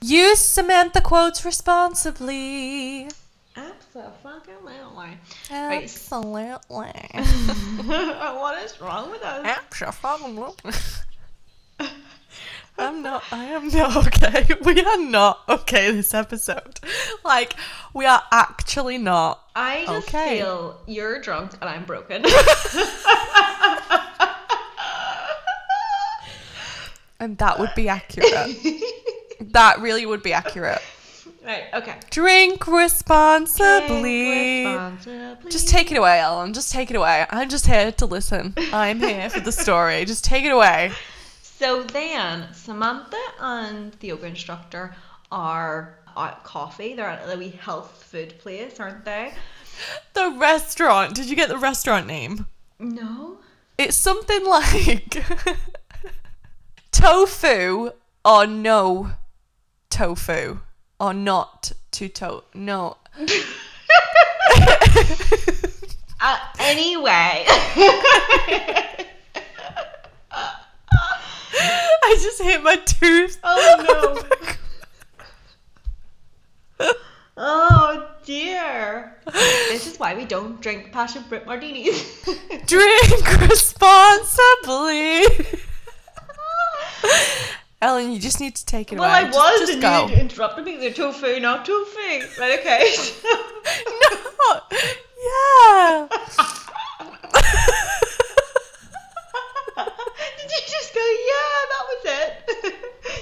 [0.02, 3.10] Use Samantha quotes responsibly.
[3.56, 5.18] Absolutely.
[5.52, 6.92] Absolutely.
[7.86, 9.46] what is wrong with us?
[9.46, 10.74] Absolutely.
[12.78, 13.24] I'm not.
[13.32, 14.46] I am not okay.
[14.64, 16.80] We are not okay this episode.
[17.26, 17.56] Like,
[17.94, 19.42] we are actually not.
[19.54, 20.38] I just Okay.
[20.40, 22.24] feel you're drunk and I'm broken.
[27.20, 28.58] And that would be accurate.
[29.42, 30.82] that really would be accurate.
[31.46, 31.96] right, okay.
[32.10, 34.66] Drink responsibly.
[34.66, 35.52] Responsibly.
[35.52, 36.54] Just take it away, Ellen.
[36.54, 37.26] Just take it away.
[37.30, 38.54] I'm just here to listen.
[38.72, 40.06] I'm here for the story.
[40.06, 40.92] Just take it away.
[41.42, 44.96] So then, Samantha and the yoga instructor
[45.32, 46.96] are at coffee.
[46.96, 49.34] They're at a wee health food place, aren't they?
[50.14, 51.16] The restaurant.
[51.16, 52.46] Did you get the restaurant name?
[52.80, 53.40] No.
[53.78, 55.24] It's something like
[57.00, 57.92] tofu
[58.26, 59.12] or no
[59.90, 60.60] tofu
[61.00, 62.98] or not to to no.
[66.22, 67.46] Uh, anyway.
[72.04, 73.40] I just hit my tooth.
[73.42, 74.22] Oh,
[76.80, 76.88] no.
[77.38, 79.16] oh dear.
[79.32, 82.22] This is why we don't drink passion fruit martinis.
[82.66, 85.24] Drink responsibly.
[87.82, 89.20] Ellen, you just need to take it well, away.
[89.20, 90.08] I Just- was, just and go.
[90.08, 90.78] you interrupted me.
[90.78, 91.98] They're tofu, not tofu.
[92.40, 92.94] Right, okay.
[94.50, 94.62] No.
[95.22, 96.08] Yeah.
[100.38, 102.32] Did you just go, yeah, that was it?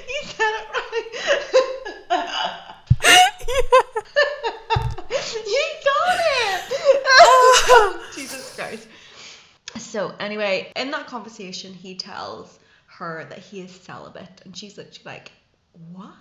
[0.07, 2.27] you said it right.
[5.45, 6.61] you got it.
[7.09, 8.11] Oh.
[8.15, 8.87] Jesus Christ.
[9.77, 12.59] So anyway, in that conversation, he tells
[12.97, 15.31] her that he is celibate, and she's like,
[15.91, 16.13] "What?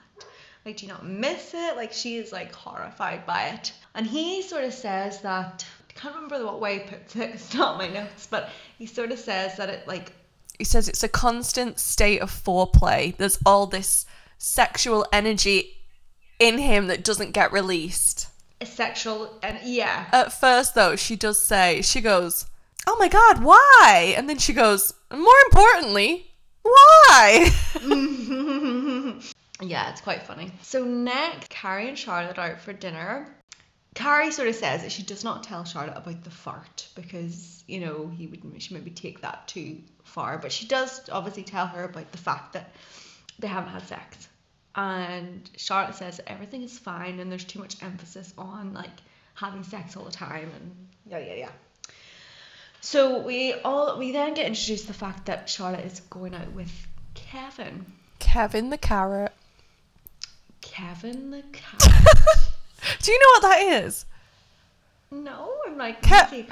[0.65, 4.43] Like, do you not miss it?" Like, she is like horrified by it, and he
[4.43, 5.65] sort of says that.
[5.89, 7.31] I can't remember what way he puts it.
[7.35, 10.13] It's not my notes, but he sort of says that it like
[10.59, 13.17] he says it's a constant state of foreplay.
[13.17, 14.05] There's all this
[14.39, 15.79] sexual energy
[16.39, 18.29] in him that doesn't get released.
[18.61, 20.07] a sexual and yeah.
[20.13, 22.47] At first, though, she does say, she goes,
[22.87, 24.15] Oh my god, why?
[24.17, 26.31] And then she goes, More importantly,
[26.67, 27.51] why?
[29.61, 30.53] Yeah, it's quite funny.
[30.63, 33.35] So next, Carrie and Charlotte out for dinner.
[33.95, 37.81] Carrie sort of says that she does not tell Charlotte about the fart because you
[37.81, 41.85] know he would she maybe take that too far, but she does obviously tell her
[41.85, 42.75] about the fact that
[43.39, 44.29] they haven't had sex.
[44.75, 48.91] And Charlotte says everything is fine and there's too much emphasis on like
[49.33, 51.51] having sex all the time and yeah yeah yeah.
[52.87, 56.53] So we all we then get introduced to the fact that Charlotte is going out
[56.53, 56.71] with
[57.15, 57.85] Kevin.
[58.21, 59.33] Kevin the carrot.
[60.61, 61.81] Kevin the cat.
[63.03, 64.07] Do you know what that is?
[65.11, 66.47] no, I'm like Ke- Kevin.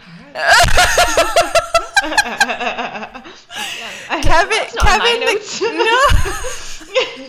[4.20, 5.38] Kevin, Kevin the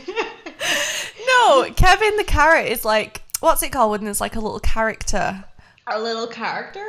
[1.27, 1.73] no, no.
[1.75, 5.43] Kevin the carrot is like what's it called when there's like a little character?
[5.85, 6.83] a little character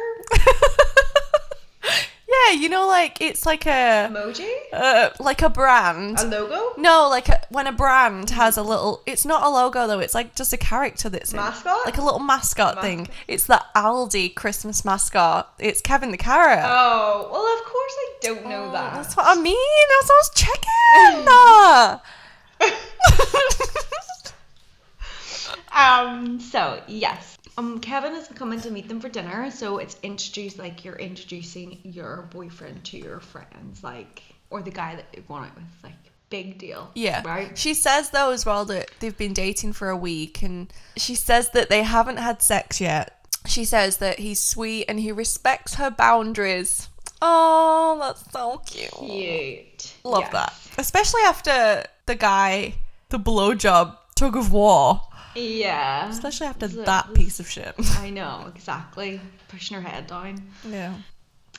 [2.48, 6.18] yeah, you know, like it's like a emoji, uh, like a brand.
[6.20, 9.02] a logo, No, like a, when a brand has a little.
[9.06, 9.98] It's not a logo though.
[10.00, 11.84] It's like just a character that's in- Mascot?
[11.84, 13.08] like a little mascot thing.
[13.28, 15.52] It's the Aldi Christmas mascot.
[15.58, 16.64] It's Kevin the carrot.
[16.64, 18.92] Oh well, of course I don't know that.
[18.92, 19.56] Oh, That's what I mean.
[19.90, 22.82] That's what I was checking.
[25.72, 26.40] Um.
[26.40, 27.35] So yes.
[27.58, 27.80] Um.
[27.80, 29.50] Kevin is coming to meet them for dinner.
[29.50, 34.94] So it's introduced like you're introducing your boyfriend to your friends, like or the guy
[34.96, 35.64] that you're going out with.
[35.82, 35.92] Like
[36.28, 36.90] big deal.
[36.94, 37.22] Yeah.
[37.24, 37.56] Right.
[37.56, 41.50] She says though as well that they've been dating for a week and she says
[41.50, 43.12] that they haven't had sex yet.
[43.46, 46.88] She says that he's sweet and he respects her boundaries.
[47.22, 48.90] Oh, that's so cute.
[48.92, 49.94] Cute.
[50.04, 50.32] Love Yes.
[50.32, 50.54] that.
[50.78, 52.74] Especially after the guy,
[53.08, 55.00] the blowjob tug of war.
[55.36, 56.08] Yeah.
[56.08, 57.74] Especially after So that piece of shit.
[57.98, 59.20] I know exactly.
[59.48, 60.42] Pushing her head down.
[60.68, 60.94] Yeah.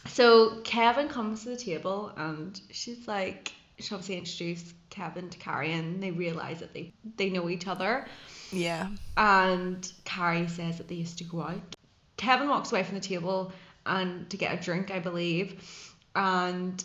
[0.07, 5.73] So Kevin comes to the table and she's like, she obviously introduced Kevin to Carrie
[5.73, 8.07] and they realise that they, they know each other.
[8.51, 8.89] Yeah.
[9.17, 11.75] And Carrie says that they used to go out.
[12.15, 13.51] Kevin walks away from the table
[13.85, 15.61] and to get a drink, I believe.
[16.15, 16.83] And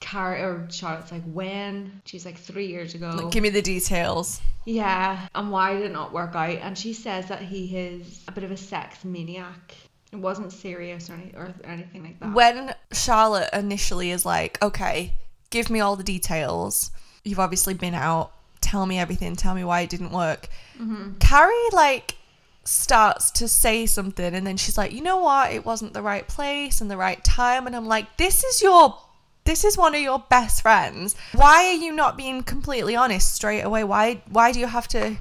[0.00, 2.00] Carrie or Charlotte's like, when?
[2.04, 3.10] She's like, three years ago.
[3.10, 4.40] Like, give me the details.
[4.64, 5.26] yeah.
[5.34, 6.58] And why did it not work out?
[6.58, 9.74] And she says that he is a bit of a sex maniac.
[10.12, 12.32] It wasn't serious or, any, or anything like that.
[12.32, 15.14] When Charlotte initially is like, okay,
[15.50, 16.90] give me all the details.
[17.24, 18.32] You've obviously been out.
[18.60, 19.36] Tell me everything.
[19.36, 20.48] Tell me why it didn't work.
[20.80, 21.18] Mm-hmm.
[21.18, 22.16] Carrie, like,
[22.64, 25.52] starts to say something, and then she's like, you know what?
[25.52, 27.66] It wasn't the right place and the right time.
[27.66, 28.98] And I'm like, this is your.
[29.48, 31.16] This is one of your best friends.
[31.32, 33.82] Why are you not being completely honest straight away?
[33.82, 35.16] Why why do you have to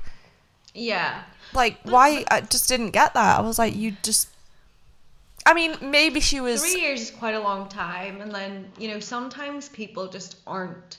[0.73, 1.23] Yeah.
[1.53, 3.39] like why I just didn't get that.
[3.39, 4.28] I was like you just
[5.45, 8.89] I mean, maybe she was Three years is quite a long time, and then you
[8.89, 10.97] know sometimes people just aren't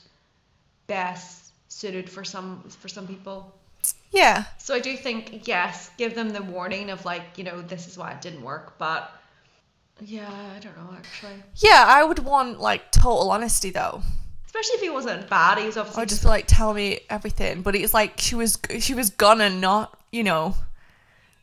[0.87, 3.55] best suited for some for some people.
[4.11, 4.45] Yeah.
[4.57, 7.99] So I do think yes, give them the warning of like you know this is
[7.99, 9.18] why it didn't work, but
[10.01, 11.43] yeah, I don't know actually.
[11.57, 14.03] Yeah, I would want like total honesty though.
[14.47, 17.63] Especially if he wasn't bad, he was I obviously would just like, tell me everything.
[17.63, 20.55] But it's like she was she was gonna not, you know,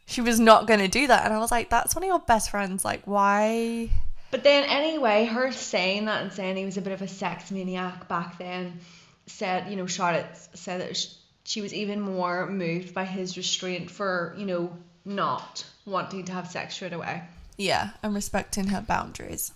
[0.05, 1.25] she was not gonna do that.
[1.25, 2.83] And I was like, that's one of your best friends.
[2.83, 3.89] Like, why?
[4.31, 7.51] But then anyway, her saying that and saying he was a bit of a sex
[7.51, 8.79] maniac back then
[9.27, 13.89] said, you know, Charlotte said that sh- she was even more moved by his restraint
[13.89, 14.75] for, you know,
[15.05, 17.21] not wanting to have sex straight away.
[17.57, 19.53] Yeah, and respecting her boundaries.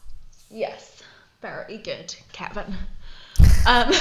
[0.49, 1.01] Yes,
[1.41, 2.75] very good, Kevin.
[3.65, 3.93] Um,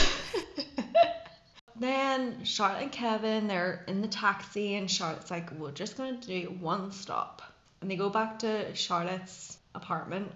[1.78, 6.57] then Charlotte and Kevin, they're in the taxi, and Charlotte's like, "We're just gonna do
[6.61, 7.42] one stop,"
[7.80, 10.32] and they go back to Charlotte's apartment.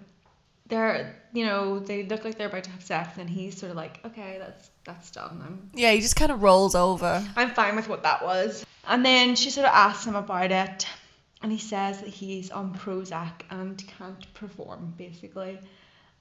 [0.67, 3.77] They're, you know, they look like they're about to have sex, and he's sort of
[3.77, 5.41] like, "Okay, that's that's done.
[5.45, 7.25] I'm Yeah, he just kind of rolls over.
[7.35, 10.87] I'm fine with what that was." And then she sort of asks him about it,
[11.43, 15.59] and he says that he's on Prozac and can't perform basically,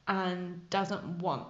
[0.09, 1.47] and doesn't want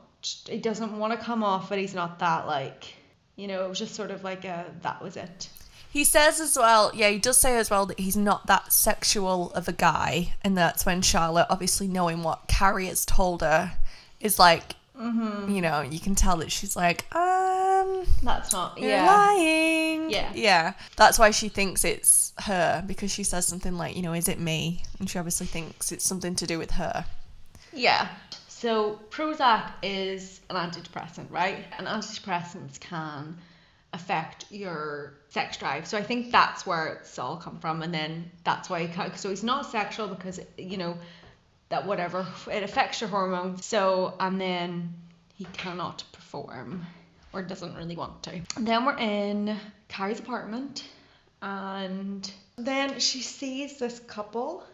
[0.46, 2.94] he doesn't want to come off but He's not that like,
[3.34, 5.48] you know, it was just sort of like a that was it.
[5.90, 9.52] He says as well, yeah, he does say as well that he's not that sexual
[9.52, 13.72] of a guy, and that's when Charlotte, obviously knowing what Carrie has told her,
[14.18, 19.06] is like, you know, you can tell that she's like, um, That's not yeah.
[19.06, 20.10] lying.
[20.10, 20.32] Yeah.
[20.34, 20.72] yeah.
[20.96, 24.38] That's why she thinks it's her because she says something like, you know, is it
[24.38, 24.82] me?
[24.98, 27.04] And she obviously thinks it's something to do with her.
[27.72, 28.08] Yeah.
[28.48, 31.64] So Prozac is an antidepressant, right?
[31.78, 33.38] And antidepressants can
[33.92, 35.86] affect your sex drive.
[35.86, 39.16] So I think that's where it's all come from, and then that's why he can't.
[39.16, 40.96] So he's not sexual because you know
[41.72, 43.64] that whatever it affects your hormones.
[43.64, 44.92] So and then
[45.34, 46.84] he cannot perform
[47.32, 48.40] or doesn't really want to.
[48.56, 49.56] And then we're in
[49.88, 50.84] Carrie's apartment,
[51.40, 54.64] and then she sees this couple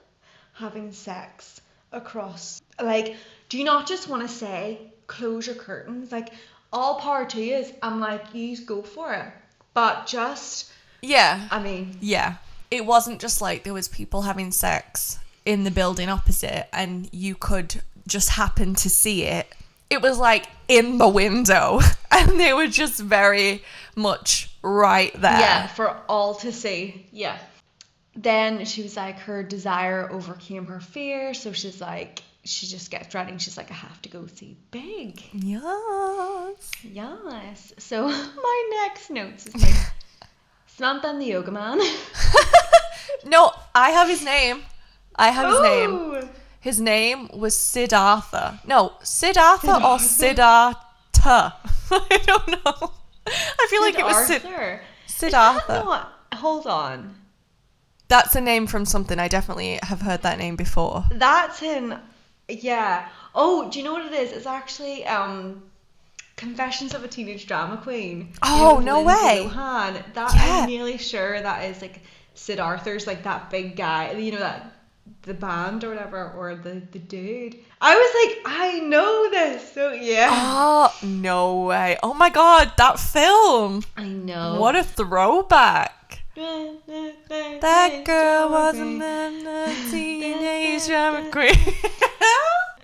[0.54, 1.60] having sex
[1.92, 3.16] across like
[3.48, 6.30] do you not just want to say close your curtains like
[6.72, 9.32] all power to you is i'm like you go for it
[9.72, 10.70] but just
[11.00, 11.48] Yeah.
[11.50, 12.34] i mean Yeah.
[12.70, 15.18] It wasn't just like there was people having sex
[15.48, 19.46] in the building opposite and you could just happen to see it.
[19.88, 21.80] It was like in the window
[22.10, 23.62] and they were just very
[23.96, 25.40] much right there.
[25.40, 27.38] yeah for all to see yeah
[28.14, 33.14] then she was like her desire overcame her fear so she's like she just gets
[33.14, 36.70] and she's like i have to go see big Yes.
[36.84, 38.06] yes so
[38.48, 39.74] my next notes is like
[40.66, 41.78] samantha and the yoga man
[43.24, 44.62] No, I have his name.
[45.18, 46.28] I have his name.
[46.60, 48.60] His name was Siddhartha.
[48.66, 50.78] No, Sid Siddhartha or Siddhartha.
[51.90, 52.92] I don't know.
[53.26, 54.80] I feel like it was Sid- Arthur.
[55.06, 56.08] Siddhartha.
[56.34, 57.14] Hold on.
[58.08, 59.18] That's a name from something.
[59.18, 61.04] I definitely have heard that name before.
[61.12, 61.98] That's in
[62.48, 63.08] yeah.
[63.34, 64.32] Oh, do you know what it is?
[64.32, 65.62] It's actually um
[66.36, 68.32] Confessions of a Teenage Drama Queen.
[68.42, 69.50] Oh, no Lindsay way.
[69.50, 70.14] Lohan.
[70.14, 70.60] That Yeah.
[70.62, 72.00] I'm nearly sure that is like
[72.34, 74.12] Sid Arthur's like that big guy.
[74.12, 74.72] You know that
[75.28, 77.56] the band or whatever or the the dude.
[77.80, 79.72] I was like, I know this.
[79.72, 80.30] So yeah.
[80.32, 81.98] Oh, no way.
[82.02, 83.84] Oh my god, that film.
[83.96, 84.58] I know.
[84.58, 86.22] What a throwback.
[86.34, 91.74] That girl was a man, a teenage drama queen.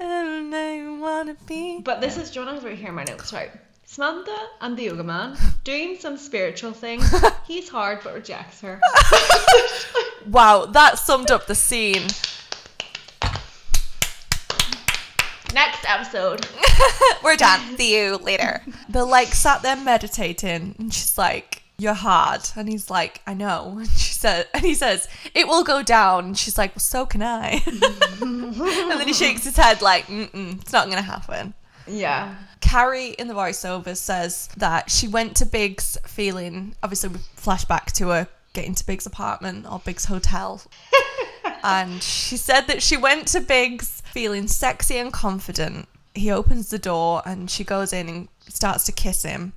[0.01, 1.81] I wanna be.
[1.81, 2.49] But this is John.
[2.49, 3.51] I was right here in my notes, right?
[3.87, 7.01] Samantha and the yoga man doing some spiritual thing.
[7.47, 8.81] He's hard but rejects her.
[10.27, 12.09] Wow, that summed up the scene.
[15.55, 16.49] Next episode.
[17.23, 17.77] We're done.
[17.77, 18.61] See you later.
[18.89, 23.77] They're like sat there meditating, and she's like, "You're hard," and he's like, "I know."
[23.79, 27.07] And she said, and he says, "It will go down." And she's like, "Well, so
[27.07, 27.63] can I."
[28.21, 31.55] and then he shakes his head like, Mm-mm, "It's not gonna happen."
[31.87, 32.35] Yeah.
[32.61, 37.93] Carrie in the voiceover says that she went to Big's feeling, obviously, we flash back
[37.93, 40.63] to her getting to Big's apartment or Big's hotel.
[41.63, 45.89] and she said that she went to Big's feeling sexy and confident.
[46.15, 49.53] he opens the door and she goes in and starts to kiss him,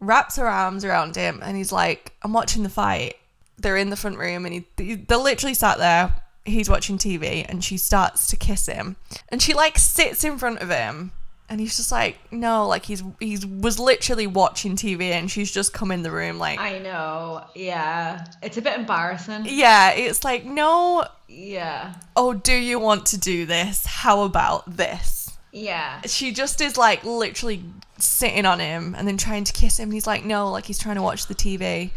[0.00, 3.16] wraps her arms around him, and he's like, I'm watching the fight.
[3.58, 6.14] They're in the front room and he, they're literally sat there.
[6.46, 8.96] He's watching TV and she starts to kiss him.
[9.28, 11.12] And she like sits in front of him
[11.48, 15.72] and he's just like, no, like he's he's was literally watching TV and she's just
[15.72, 17.44] come in the room like I know.
[17.54, 18.24] Yeah.
[18.42, 19.44] It's a bit embarrassing.
[19.46, 21.94] Yeah, it's like, no, Yeah.
[22.14, 23.84] oh, do you want to do this?
[23.86, 25.36] How about this?
[25.52, 26.00] Yeah.
[26.06, 27.62] She just is like literally
[27.98, 29.84] sitting on him and then trying to kiss him.
[29.84, 31.90] And he's like, no, like he's trying to watch the TV.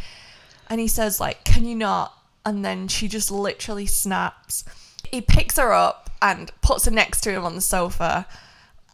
[0.69, 2.13] And he says, like, can you not?
[2.45, 4.63] And then she just literally snaps.
[5.11, 8.27] He picks her up and puts her next to him on the sofa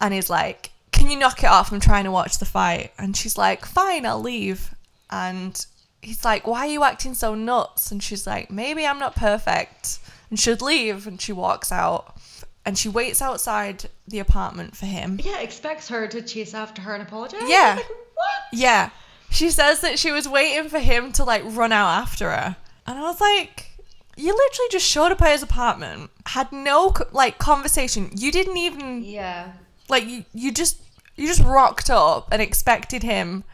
[0.02, 1.72] and he's like, can you knock it off?
[1.72, 2.92] I'm trying to watch the fight.
[2.98, 4.74] And she's like, fine, I'll leave.
[5.10, 5.66] And
[6.02, 7.92] he's like, why are you acting so nuts?
[7.92, 10.00] And she's like, maybe I'm not perfect
[10.36, 11.08] and should leave.
[11.08, 12.18] And she walks out
[12.66, 15.18] and she waits outside the apartment for him.
[15.24, 17.40] Yeah, expects her to chase after her and apologize.
[17.46, 17.76] Yeah.
[17.78, 18.28] Like, what?
[18.52, 18.90] Yeah.
[19.32, 22.58] She says that she was waiting for him to like run out after her.
[22.86, 23.72] And I was like,
[24.18, 28.10] you literally just showed up at his apartment, had no like conversation.
[28.18, 29.54] You didn't even Yeah.
[29.88, 30.82] like you, you just
[31.16, 33.46] you just rocked up and expected him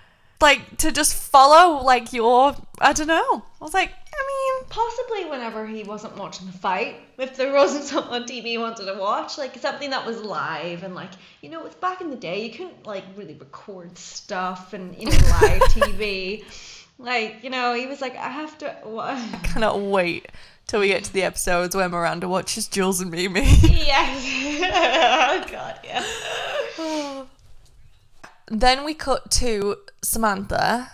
[0.41, 3.43] like to just follow like your I don't know.
[3.61, 7.83] I was like, I mean, Possibly whenever he wasn't watching the fight, if there wasn't
[7.85, 11.49] something on TV he wanted to watch, like something that was live and like, you
[11.49, 15.11] know, it's back in the day, you couldn't like really record stuff and, you know,
[15.11, 16.45] live TV.
[16.97, 18.69] Like, you know, he was like, I have to.
[18.83, 19.17] What?
[19.43, 20.27] cannot wait
[20.67, 23.41] till we get to the episodes where Miranda watches Jules and Mimi.
[23.61, 24.23] Yes.
[24.63, 27.25] oh, God, yeah.
[28.47, 30.89] then we cut to Samantha,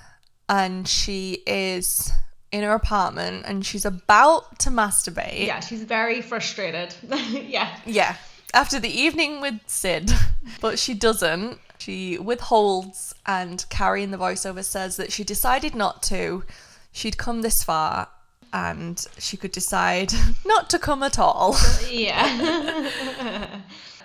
[0.50, 2.12] and she is
[2.52, 5.46] in her apartment and she's about to masturbate.
[5.46, 6.96] Yeah, she's very frustrated.
[7.30, 7.78] yeah.
[7.86, 8.16] Yeah.
[8.54, 10.12] After the evening with Sid,
[10.62, 11.60] but she doesn't.
[11.80, 16.44] She withholds, and Carrie in the voiceover says that she decided not to.
[16.92, 18.08] She'd come this far,
[18.52, 20.12] and she could decide
[20.46, 21.56] not to come at all.
[21.90, 23.60] Yeah.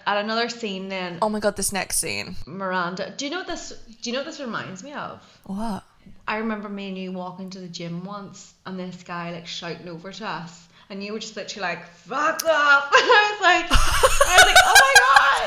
[0.06, 2.36] At another scene, then Oh my god, this next scene.
[2.44, 3.14] Miranda.
[3.16, 3.72] Do you know what this?
[4.02, 5.22] Do you know what this reminds me of?
[5.44, 5.84] What?
[6.26, 9.88] I remember me and you walking to the gym once, and this guy like shouting
[9.88, 14.36] over to us, and you were just literally like, "Fuck off!" I was like, I
[14.36, 14.94] was like, "Oh my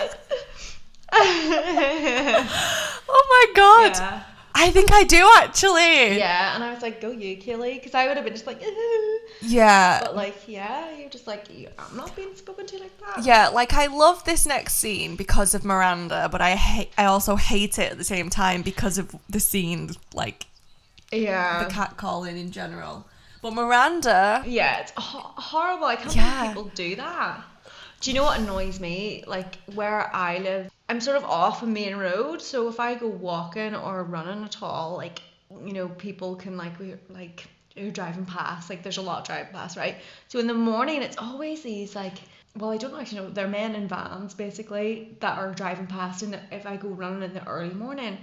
[0.01, 0.17] god!"
[3.07, 3.95] Oh my god.
[3.97, 4.23] yeah,
[4.53, 6.17] I think I do actually.
[6.17, 8.61] yeah, and I was like, "Go you, Keely," because I would have been just like,
[9.41, 9.99] Yeah.
[10.01, 11.45] but like, yeah, you're just like,
[11.79, 15.53] "I'm not being spoken to like that." Yeah, like I love this next scene because
[15.55, 19.15] of Miranda, but I hate I also hate it at the same time because of
[19.29, 20.45] the scene like
[21.11, 23.05] yeah, the cat calling in general.
[23.41, 25.85] But Miranda Yeah, it's ho- horrible.
[25.85, 26.39] I can't Yeah.
[26.53, 27.43] believe people do that.
[28.01, 29.23] Do you know what annoys me?
[29.25, 33.07] Like where I live, I'm sort of off a main road, so if I go
[33.07, 35.21] walking or running at all, like
[35.63, 38.69] you know, people can like we like you're driving past.
[38.69, 39.95] Like there's a lot driving past, right?
[40.27, 42.17] So in the morning, it's always these like.
[42.57, 43.29] Well, I don't actually know.
[43.31, 47.33] They're men in vans basically that are driving past, and if I go running in
[47.33, 48.17] the early morning,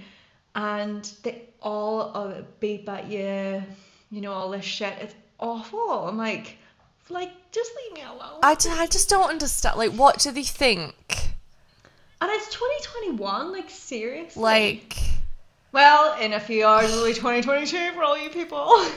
[0.55, 3.63] and they all uh, beep at you,
[4.11, 4.95] you know, all this shit.
[5.01, 6.09] It's awful.
[6.09, 6.57] I'm like,
[7.09, 8.41] like, just leave me alone.
[8.43, 10.95] I, I just don't understand like what do they think?
[12.21, 14.41] and it's 2021, like, seriously.
[14.43, 14.97] Like
[15.73, 18.59] well, in a few hours it'll be 2022 for all you people.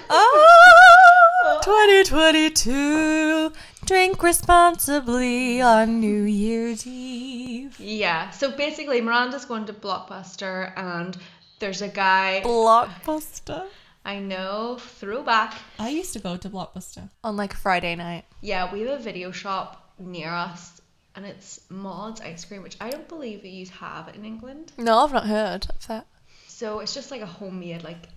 [1.48, 3.52] Oh 2022
[3.86, 7.80] Drink responsibly on New Year's Eve.
[7.80, 8.32] yeah.
[8.32, 11.16] So basically, Miranda's going to Blockbuster, and
[11.60, 12.42] there's a guy.
[12.44, 13.68] Blockbuster.
[14.04, 15.56] I know, throwback.
[15.80, 18.26] I used to go to Blockbuster on like Friday night.
[18.42, 20.80] Yeah, we have a video shop near us,
[21.16, 24.74] and it's Maud's Ice Cream, which I don't believe you have in England.
[24.78, 26.06] No, I've not heard of that.
[26.48, 28.08] So it's just like a homemade like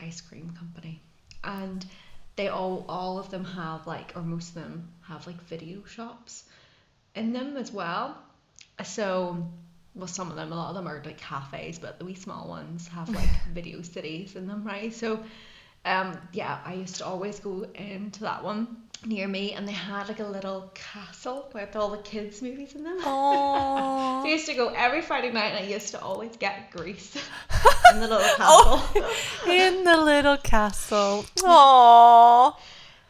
[0.00, 1.00] ice cream company,
[1.44, 1.86] and
[2.34, 6.44] they all all of them have like, or most of them have like video shops
[7.14, 8.18] in them as well.
[8.82, 9.48] So,
[9.94, 12.48] well, some of them, a lot of them are like cafes, but the wee small
[12.48, 14.92] ones have like video cities in them, right?
[14.94, 15.22] So,
[15.84, 20.08] um, yeah, I used to always go into that one near me, and they had
[20.08, 22.98] like a little castle with all the kids' movies in them.
[24.22, 24.32] So I Oh.
[24.32, 27.16] used to go every Friday night, and I used to always get grease
[27.90, 28.80] in the little castle.
[29.44, 31.24] In the little castle.
[31.38, 32.54] Aww.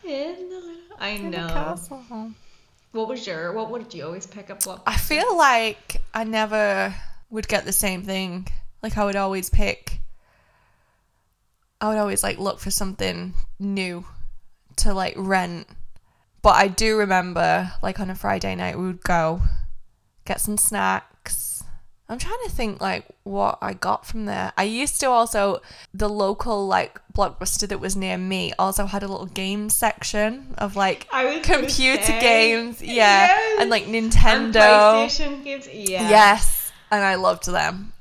[0.05, 1.79] In the little, I In know.
[2.93, 3.53] What was your?
[3.53, 4.65] What would you always pick up?
[4.67, 4.83] What?
[4.87, 6.95] I feel like I never
[7.31, 8.47] would get the same thing.
[8.83, 10.01] Like I would always pick.
[11.81, 14.05] I would always like look for something new
[14.77, 15.67] to like rent.
[16.43, 19.41] But I do remember like on a Friday night we would go
[20.25, 21.12] get some snacks,
[22.09, 24.53] I'm trying to think like what I got from there.
[24.57, 25.63] I used to also
[25.95, 30.77] the local like blockbuster that was near me also had a little game section of
[30.77, 33.61] like I was gonna computer say, games, yeah, yes.
[33.61, 35.07] and like And Nintendo.
[35.07, 35.69] PlayStation games.
[35.73, 36.09] Yeah.
[36.11, 37.93] Yes, and I loved them.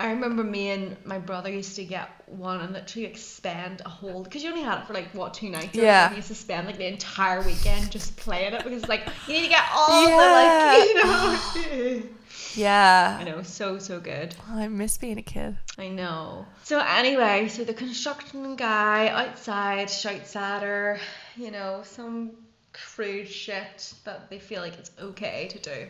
[0.00, 3.88] I remember me and my brother used to get one and literally like spend a
[3.88, 5.74] whole because you only had it for like what two nights.
[5.74, 6.10] Yeah.
[6.10, 9.42] We used to spend like the entire weekend just playing it because like you need
[9.44, 12.02] to get all the like you know.
[12.56, 14.34] Yeah, I know, so so good.
[14.48, 15.56] I miss being a kid.
[15.78, 16.46] I know.
[16.62, 20.98] So anyway, so the construction guy outside shouts at her,
[21.36, 22.32] you know, some
[22.72, 25.88] crude shit that they feel like it's okay to do.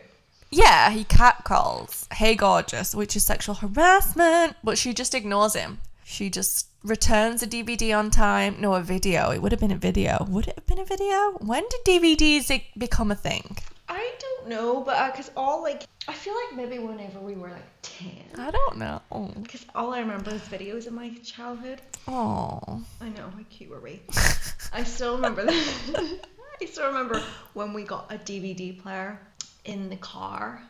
[0.51, 5.79] Yeah, he catcalls, hey gorgeous, which is sexual harassment, but she just ignores him.
[6.03, 8.57] She just returns a DVD on time.
[8.59, 9.31] No, a video.
[9.31, 10.25] It would have been a video.
[10.29, 11.31] Would it have been a video?
[11.39, 13.57] When did DVDs become a thing?
[14.45, 17.65] Don't know, but uh, because all like I feel like maybe whenever we were like
[17.81, 19.01] ten, I don't know.
[19.41, 21.81] because all I remember is videos of my childhood.
[22.07, 22.83] Oh.
[23.01, 24.01] I know how cute were we?
[24.71, 26.19] I still remember that.
[26.61, 27.23] I still remember
[27.53, 29.19] when we got a DVD player
[29.63, 30.61] in the car,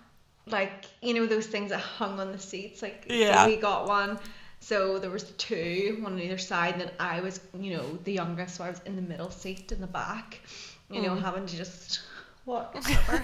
[0.47, 2.81] like you know those things that hung on the seats.
[2.81, 3.45] Like so Yeah.
[3.45, 4.19] we got one.
[4.61, 8.13] So there was two, one on either side, and then I was, you know, the
[8.13, 10.41] youngest, so I was in the middle seat in the back,
[10.89, 11.21] you know, mm.
[11.21, 12.01] having to just
[12.45, 13.23] what whatever.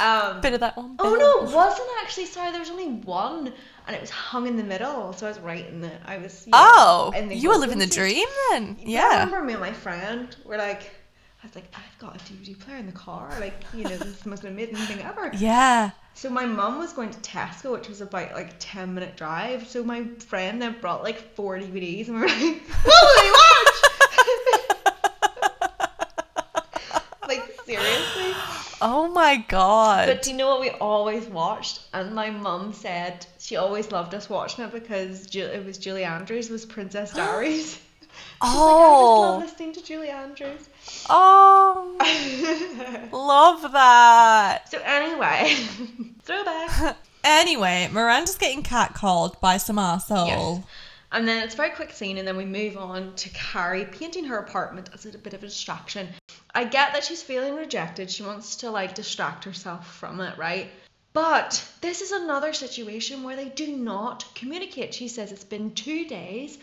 [0.00, 0.96] um, Bit of that one.
[0.98, 2.26] Oh no, it wasn't actually.
[2.26, 3.52] Sorry, there was only one,
[3.86, 5.12] and it was hung in the middle.
[5.12, 5.90] So I was right in the.
[6.08, 6.46] I was.
[6.46, 8.76] know, Oh, in the you were living the dream then.
[8.78, 9.10] I Yeah.
[9.24, 10.82] remember me and my friend were like,
[11.42, 13.30] I was like, I've got a DVD player in the car.
[13.40, 15.30] Like, you know, this is the most amazing thing ever.
[15.38, 15.90] Yeah.
[16.14, 19.68] So my mum was going to Tesco, which was about like a ten minute drive.
[19.68, 23.30] So my friend then brought like four DVDs, and we were like, what will we
[23.30, 23.74] watch?
[27.28, 28.34] like seriously.
[28.80, 30.06] Oh my god.
[30.06, 31.80] But do you know what we always watched?
[31.92, 36.04] And my mum said she always loved us watching it because Ju- it was Julie
[36.04, 37.80] Andrews was Princess Diaries.
[38.00, 38.10] She's like,
[38.40, 39.20] I just oh.
[39.20, 40.68] love listening to Julie Andrews.
[41.10, 41.96] Oh.
[43.12, 44.70] Love that.
[44.70, 45.54] so anyway,
[46.22, 46.96] throwback.
[47.24, 50.26] Anyway, Miranda's getting catcalled by some arsehole.
[50.28, 50.64] Yes.
[51.10, 54.24] And then it's a very quick scene, and then we move on to Carrie painting
[54.24, 56.08] her apartment as a bit of a distraction.
[56.58, 58.10] I get that she's feeling rejected.
[58.10, 60.68] She wants to like distract herself from it, right?
[61.12, 64.92] But this is another situation where they do not communicate.
[64.92, 66.58] She says it's been two days.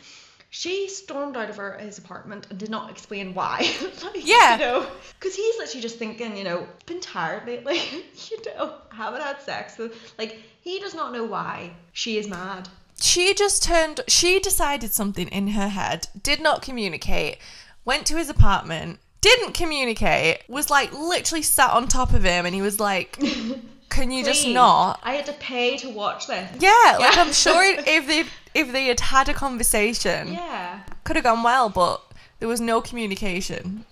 [0.49, 3.73] She stormed out of her his apartment and did not explain why.
[4.03, 4.55] Like, Yeah.
[4.55, 4.87] You know,
[5.17, 7.77] because he's literally just thinking, you know, been tired lately.
[8.29, 9.77] you know, haven't had sex.
[9.77, 12.67] So, like, he does not know why she is mad.
[12.99, 17.37] She just turned, she decided something in her head, did not communicate,
[17.85, 22.53] went to his apartment, didn't communicate, was like literally sat on top of him, and
[22.53, 23.17] he was like,
[23.89, 24.99] Can you just Please, not?
[25.03, 26.49] I had to pay to watch this.
[26.59, 27.21] Yeah, like Yeah.
[27.21, 28.23] I'm sure if they
[28.53, 30.82] if they had had a conversation, Yeah.
[31.05, 32.01] could have gone well, but
[32.39, 33.86] there was no communication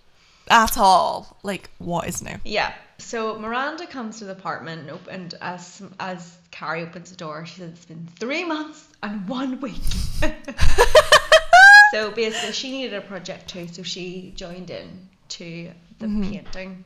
[0.50, 1.38] at all.
[1.44, 2.36] Like, what is new?
[2.46, 2.74] Yeah.
[3.00, 7.46] So Miranda comes to the apartment and, op- and as as Carrie opens the door,
[7.46, 9.82] she says it's been three months and one week.
[11.92, 15.08] so basically, she needed a project too, so she joined in
[15.38, 16.86] to the painting.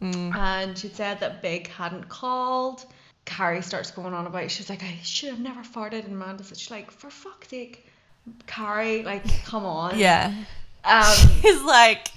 [0.00, 2.84] And she said that Big hadn't called.
[3.24, 4.50] Carrie starts going on about.
[4.50, 6.04] She's like, I should have never farted.
[6.06, 7.86] And Miranda said, she's like, for fuck's sake,
[8.46, 9.98] Carrie, like, come on.
[9.98, 10.32] Yeah.
[10.84, 11.04] Um,
[11.42, 12.08] He's like,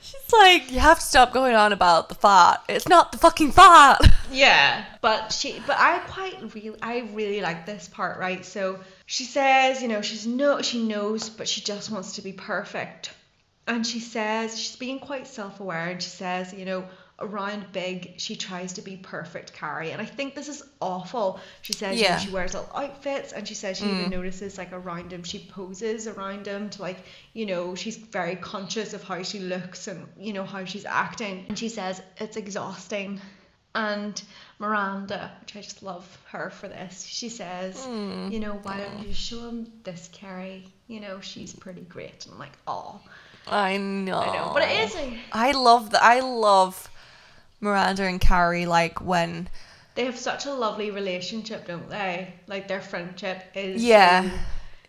[0.00, 2.60] she's like, you have to stop going on about the fart.
[2.68, 4.00] It's not the fucking fart.
[4.32, 8.46] Yeah, but she, but I quite really, I really like this part, right?
[8.46, 12.32] So she says, you know, she's no, she knows, but she just wants to be
[12.32, 13.10] perfect,
[13.70, 16.84] and she says she's being quite self-aware, and she says, you know,
[17.20, 21.38] around big, she tries to be perfect, Carrie, and I think this is awful.
[21.62, 24.10] She says, you know, she wears little outfits, and she says she even mm.
[24.10, 26.98] notices like around him, she poses around him to like,
[27.32, 31.44] you know, she's very conscious of how she looks and you know how she's acting,
[31.48, 33.20] and she says it's exhausting.
[33.72, 34.20] And
[34.58, 38.32] Miranda, which I just love her for this, she says, mm.
[38.32, 40.66] you know, why don't you show him this Carrie?
[40.88, 42.24] You know, she's pretty great.
[42.24, 43.00] And I'm like, oh,
[43.50, 44.18] I know.
[44.18, 44.50] I know.
[44.54, 44.96] But it is
[45.32, 46.02] I love that.
[46.02, 46.88] I love
[47.60, 48.66] Miranda and Carrie.
[48.66, 49.48] Like when,
[49.94, 52.32] they have such a lovely relationship, don't they?
[52.46, 53.82] Like their friendship is.
[53.82, 54.30] yeah, so-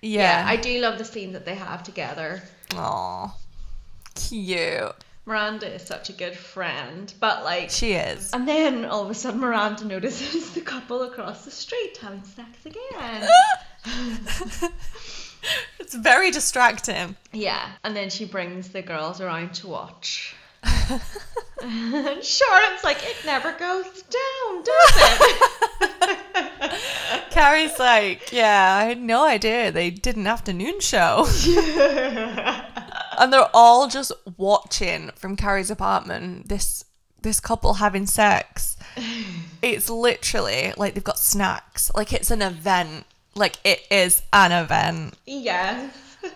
[0.01, 0.43] yeah.
[0.47, 2.41] I do love the scenes that they have together.
[2.76, 3.36] Aw,
[4.16, 4.93] cute.
[5.26, 7.70] Miranda is such a good friend, but like.
[7.70, 8.32] She is.
[8.34, 12.47] And then all of a sudden, Miranda notices the couple across the street having sex
[12.66, 13.28] again.
[15.92, 17.18] it's very distracting.
[17.34, 20.34] Yeah, and then she brings the girls around to watch.
[20.64, 24.94] and Charlotte's like, it never goes down, does
[25.82, 26.82] it?
[27.32, 31.28] Carrie's like, yeah, I had no idea they did an afternoon show.
[33.18, 36.86] and they're all just watching from Carrie's apartment this
[37.22, 38.78] this couple having sex.
[39.62, 41.92] It's literally like they've got snacks.
[41.94, 43.06] Like it's an event.
[43.36, 45.16] Like it is an event.
[45.26, 45.90] Yeah.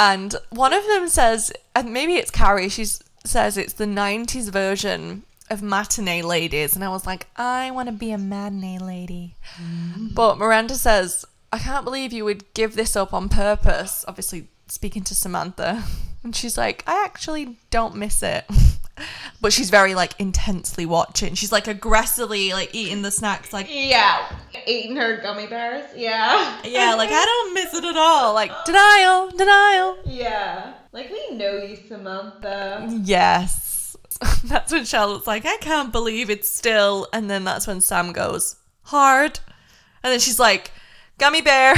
[0.00, 5.24] And one of them says, and maybe it's Carrie, she says it's the 90s version
[5.50, 6.74] of matinee ladies.
[6.74, 9.36] And I was like, I want to be a matinee lady.
[9.60, 10.14] Mm-hmm.
[10.14, 14.04] But Miranda says, I can't believe you would give this up on purpose.
[14.08, 15.84] Obviously, speaking to Samantha.
[16.22, 18.44] And she's like, I actually don't miss it.
[19.40, 21.34] but she's very like intensely watching.
[21.34, 24.26] She's like aggressively like eating the snacks, like Yeah.
[24.66, 25.88] Eating her gummy bears.
[25.96, 26.60] Yeah.
[26.64, 28.34] yeah, like I don't miss it at all.
[28.34, 29.98] Like denial, denial.
[30.04, 30.74] Yeah.
[30.92, 32.86] Like we know you, Samantha.
[33.02, 33.96] Yes.
[34.44, 37.08] That's when Charlotte's like, I can't believe it's still.
[37.12, 39.40] And then that's when Sam goes, hard.
[40.02, 40.72] And then she's like,
[41.16, 41.74] gummy bear.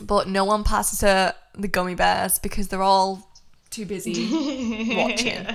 [0.00, 3.28] but no one passes her the gummy bears because they're all
[3.70, 5.46] too busy watching.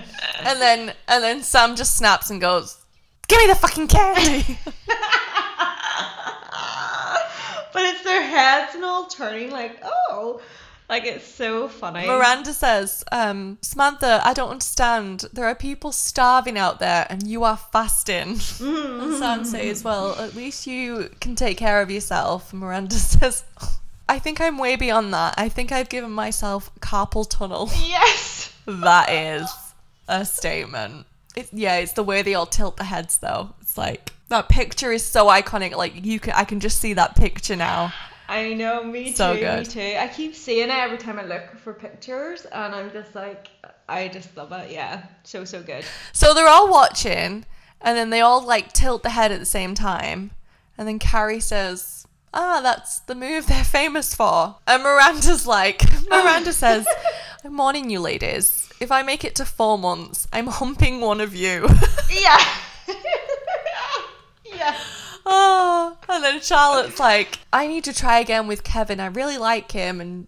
[0.41, 2.83] And then and then Sam just snaps and goes,
[3.27, 4.57] Give me the fucking candy.
[7.73, 10.41] but it's their heads and all turning like, oh,
[10.89, 12.07] like it's so funny.
[12.07, 15.25] Miranda says, um, Samantha, I don't understand.
[15.33, 18.39] There are people starving out there and you are fasting.
[18.61, 22.53] And Sam says, Well, at least you can take care of yourself.
[22.53, 23.43] And Miranda says,
[24.09, 25.35] I think I'm way beyond that.
[25.37, 27.69] I think I've given myself carpal tunnel.
[27.87, 28.53] Yes.
[28.65, 29.49] that is
[30.07, 31.05] a statement.
[31.35, 33.53] It, yeah, it's the way they all tilt the heads though.
[33.61, 35.75] It's like that picture is so iconic.
[35.75, 37.93] Like you can, I can just see that picture now.
[38.29, 39.95] I know, me So too, me too.
[39.97, 43.47] I keep seeing it every time I look for pictures, and I'm just like,
[43.87, 44.71] I just love it.
[44.71, 45.85] Yeah, so so good.
[46.11, 47.45] So they're all watching,
[47.81, 50.31] and then they all like tilt the head at the same time.
[50.77, 54.57] And then Carrie says, Ah, that's the move they're famous for.
[54.67, 56.85] And Miranda's like, Miranda says,
[57.43, 58.69] I'm warning you, ladies.
[58.79, 61.67] If I make it to four months, I'm humping one of you.
[62.09, 62.39] Yeah.
[64.45, 64.77] yeah.
[65.25, 69.01] oh, and then Charlotte's like, I need to try again with Kevin.
[69.01, 69.99] I really like him.
[69.99, 70.27] And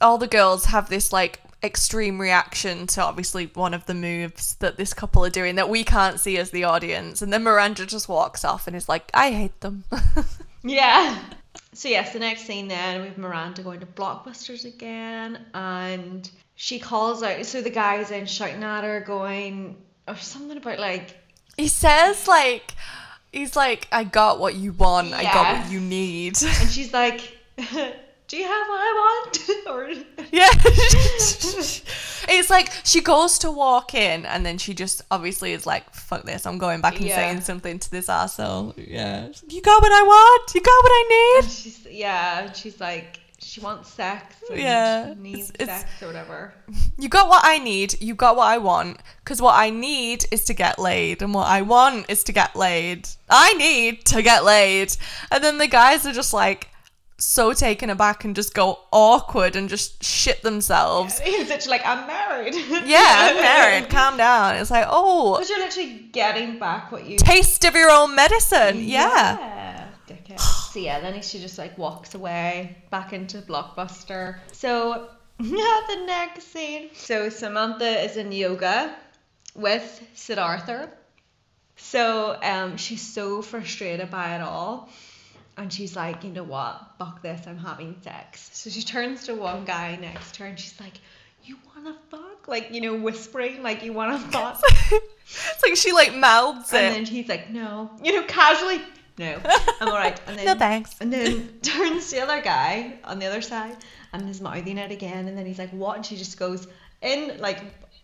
[0.00, 4.76] all the girls have this like extreme reaction to obviously one of the moves that
[4.76, 7.22] this couple are doing that we can't see as the audience.
[7.22, 9.84] And then Miranda just walks off and is like, I hate them.
[10.68, 11.18] Yeah.
[11.72, 16.78] So yes, the next scene then we have Miranda going to Blockbusters again, and she
[16.78, 17.44] calls out.
[17.44, 19.76] So the guy's in shouting at her, going
[20.08, 21.18] or something about like,
[21.58, 22.74] he says, like,
[23.30, 25.12] he's like, I got what you want.
[25.12, 26.36] I got what you need.
[26.42, 27.36] and she's like,
[28.28, 29.88] "Do you have what I want?" or
[30.32, 30.50] Yeah.
[32.28, 36.24] it's like she goes to walk in and then she just obviously is like, fuck
[36.24, 37.16] this, I'm going back and Yeah.
[37.16, 38.74] saying something to this asshole.
[38.76, 39.28] Yeah.
[39.48, 40.54] You got what I want?
[40.54, 41.50] You got what I need?
[41.50, 44.34] she's yeah, she's like she wants sex.
[44.50, 46.52] And Yeah, needs it's- it's- sex or whatever.
[46.98, 48.98] You got what I need, you got what I want.
[49.22, 52.56] Because what I need is to get laid, and what I want is to get
[52.56, 53.06] laid.
[53.28, 54.96] I need to get laid.
[55.30, 56.68] And then the guys are just like
[57.18, 61.18] so taken aback and just go awkward and just shit themselves.
[61.24, 62.54] He's literally like, I'm married.
[62.86, 63.88] Yeah, I'm married.
[63.90, 64.56] Calm down.
[64.56, 67.16] It's like, oh, Because you're literally getting back what you.
[67.18, 68.78] taste of your own medicine.
[68.84, 69.08] Yeah.
[69.38, 69.88] Yeah.
[70.08, 70.38] Dickhead.
[70.38, 74.38] so yeah, then she just like walks away back into Blockbuster.
[74.52, 75.08] So
[75.40, 76.90] yeah, the next scene.
[76.94, 78.94] So Samantha is in yoga
[79.56, 80.90] with Siddhartha.
[81.76, 84.88] So um, she's so frustrated by it all.
[85.58, 86.80] And she's like, you know what?
[86.98, 88.50] Fuck this, I'm having sex.
[88.52, 90.94] So she turns to one guy next to her and she's like,
[91.44, 92.46] You wanna fuck?
[92.46, 94.60] Like, you know, whispering, like, You wanna fuck?
[94.92, 97.90] It's like she like mouths And then he's like, no.
[98.02, 98.80] You know, casually,
[99.18, 99.40] no.
[99.80, 100.20] I'm all right.
[100.26, 100.94] And then, No thanks.
[101.00, 103.76] And then turns to the other guy on the other side
[104.12, 105.26] and is mouthing it again.
[105.26, 105.96] And then he's like, what?
[105.96, 106.68] And she just goes
[107.00, 107.60] in, like,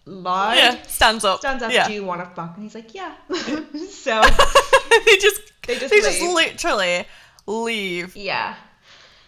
[0.06, 0.56] loud.
[0.56, 1.40] yeah, stands up.
[1.40, 1.86] Stands up, Yeah.
[1.86, 2.54] do you want to fuck?
[2.54, 3.14] And he's like, yeah.
[3.30, 4.22] so,
[5.04, 7.06] they just They just, they just, literally
[7.46, 8.16] leave.
[8.16, 8.54] yeah.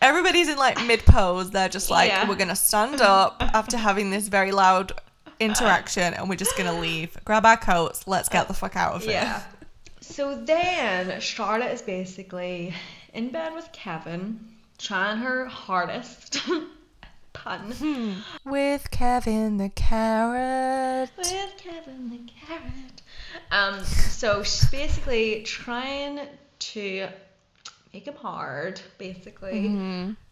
[0.02, 1.50] Everybody's in like mid pose.
[1.50, 2.28] They're just like, Yeah.
[2.28, 4.92] we're gonna stand up after having this very loud
[5.40, 7.16] interaction, and we're just gonna leave.
[7.24, 8.06] Grab our coats.
[8.06, 9.12] Let's get the fuck out of here.
[9.12, 9.42] Yeah.
[10.02, 12.74] So then Charlotte is basically
[13.14, 14.40] in bed with Kevin,
[14.78, 16.38] trying her hardest.
[17.32, 18.22] Pun.
[18.44, 21.10] With Kevin the carrot.
[21.16, 23.02] with Kevin the carrot.
[23.50, 26.20] Um, so she's basically trying
[26.60, 27.08] to
[27.94, 29.66] make him hard, basically,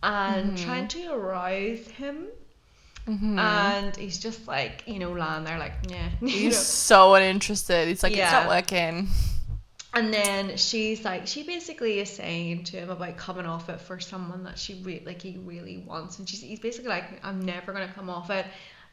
[0.03, 2.27] and trying to arouse him.
[3.07, 6.09] And he's just like, you know, lying there like, yeah.
[6.21, 6.61] He's know.
[6.61, 7.89] so uninterested.
[7.89, 9.09] He's like, it's not working.
[9.95, 13.99] And then she's like, she basically is saying to him about coming off it for
[14.01, 17.73] someone that she re- like he really wants, and she's he's basically like, I'm never
[17.73, 18.47] gonna come off it.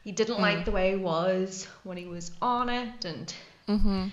[0.04, 0.42] He didn't Hmm.
[0.42, 3.32] like the way he was when he was on it, and
[3.68, 4.08] Mm-hmm.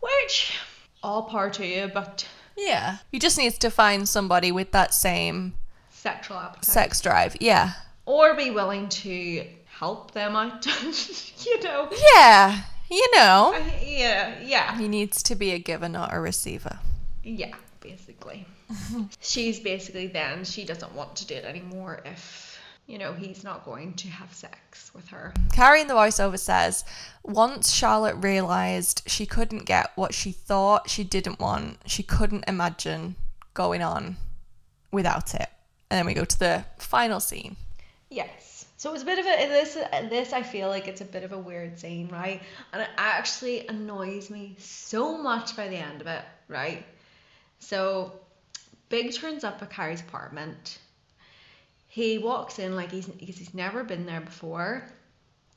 [0.00, 0.58] which
[1.02, 2.26] all power to you, but
[2.56, 2.98] Yeah.
[3.10, 5.54] He just needs to find somebody with that same
[5.90, 7.36] sexual appetite, sex drive.
[7.40, 7.72] Yeah.
[8.06, 9.46] or be willing to
[9.78, 10.66] help them out.
[11.44, 12.62] you know, Yeah.
[12.90, 13.56] You know.
[13.82, 14.76] yeah, yeah.
[14.78, 16.78] He needs to be a giver, not a receiver.
[17.24, 18.46] Yeah, basically.
[19.20, 22.51] She's basically then she doesn't want to do it anymore if
[22.86, 25.32] you know he's not going to have sex with her.
[25.52, 26.84] Carrie in the voiceover says,
[27.22, 33.16] once Charlotte realised she couldn't get what she thought she didn't want, she couldn't imagine
[33.54, 34.16] going on
[34.90, 35.48] without it.
[35.90, 37.56] And then we go to the final scene.
[38.10, 38.66] Yes.
[38.76, 39.74] So it was a bit of a this
[40.10, 42.42] this I feel like it's a bit of a weird scene, right?
[42.72, 46.84] And it actually annoys me so much by the end of it, right?
[47.60, 48.12] So
[48.92, 50.78] Big turns up at Carrie's apartment.
[51.92, 54.82] He walks in like he's because he's never been there before.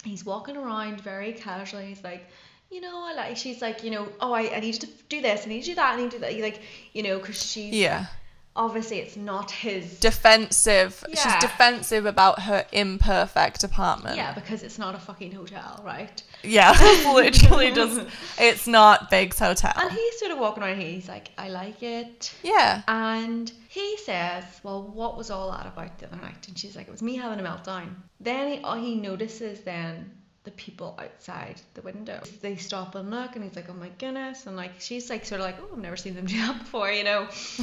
[0.04, 1.86] He's walking around very casually.
[1.86, 2.28] He's like,
[2.70, 3.38] you know, I like.
[3.38, 5.46] She's like, you know, oh, I, I need to do this.
[5.46, 5.94] I need to do that.
[5.94, 6.38] I need to do that.
[6.38, 6.62] Like,
[6.92, 8.08] you know, because she's Yeah.
[8.56, 10.00] Obviously it's not his.
[10.00, 11.04] Defensive.
[11.10, 14.16] She's defensive about her imperfect apartment.
[14.16, 16.22] yeah, because it's not a fucking hotel, right?
[16.44, 16.72] Yeah.
[17.14, 18.10] Literally doesn't.
[18.38, 19.74] It's not Big's hotel.
[19.76, 20.90] And he's sort of walking around here.
[20.90, 22.34] He's like, I like it.
[22.44, 22.82] Yeah.
[22.88, 26.48] And he says, Well, what was all that about the other night?
[26.48, 27.96] And she's like, It was me having a meltdown.
[28.20, 30.12] Then he, oh, he notices then
[30.46, 32.22] the people outside the window.
[32.42, 34.46] They stop and look, and he's like, Oh my goodness.
[34.48, 36.92] And like, she's like, sort of like, Oh, I've never seen them do that before,
[36.92, 37.28] you know.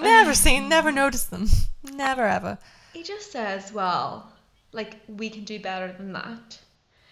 [0.00, 1.48] never um, seen, never noticed them.
[1.92, 2.58] Never ever.
[2.92, 4.32] He just says, Well,
[4.72, 6.58] like, we can do better than that.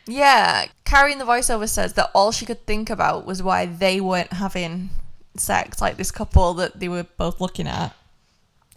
[0.06, 4.00] Yeah, Carrie in the voiceover says that all she could think about was why they
[4.00, 4.88] weren't having
[5.36, 5.82] sex.
[5.82, 7.94] Like this couple that they were both looking at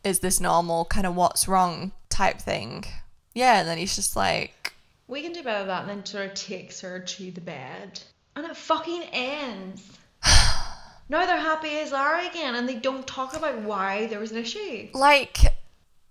[0.04, 2.84] is this normal kind of what's wrong type thing.
[3.34, 4.61] Yeah, and then he's just like,
[5.12, 5.82] We can do better than that.
[5.82, 8.00] And then sort of takes her to the bed.
[8.38, 10.00] And it fucking ends.
[11.10, 14.38] now they're happy as Larry again, and they don't talk about why there was an
[14.38, 14.88] issue.
[14.94, 15.38] like,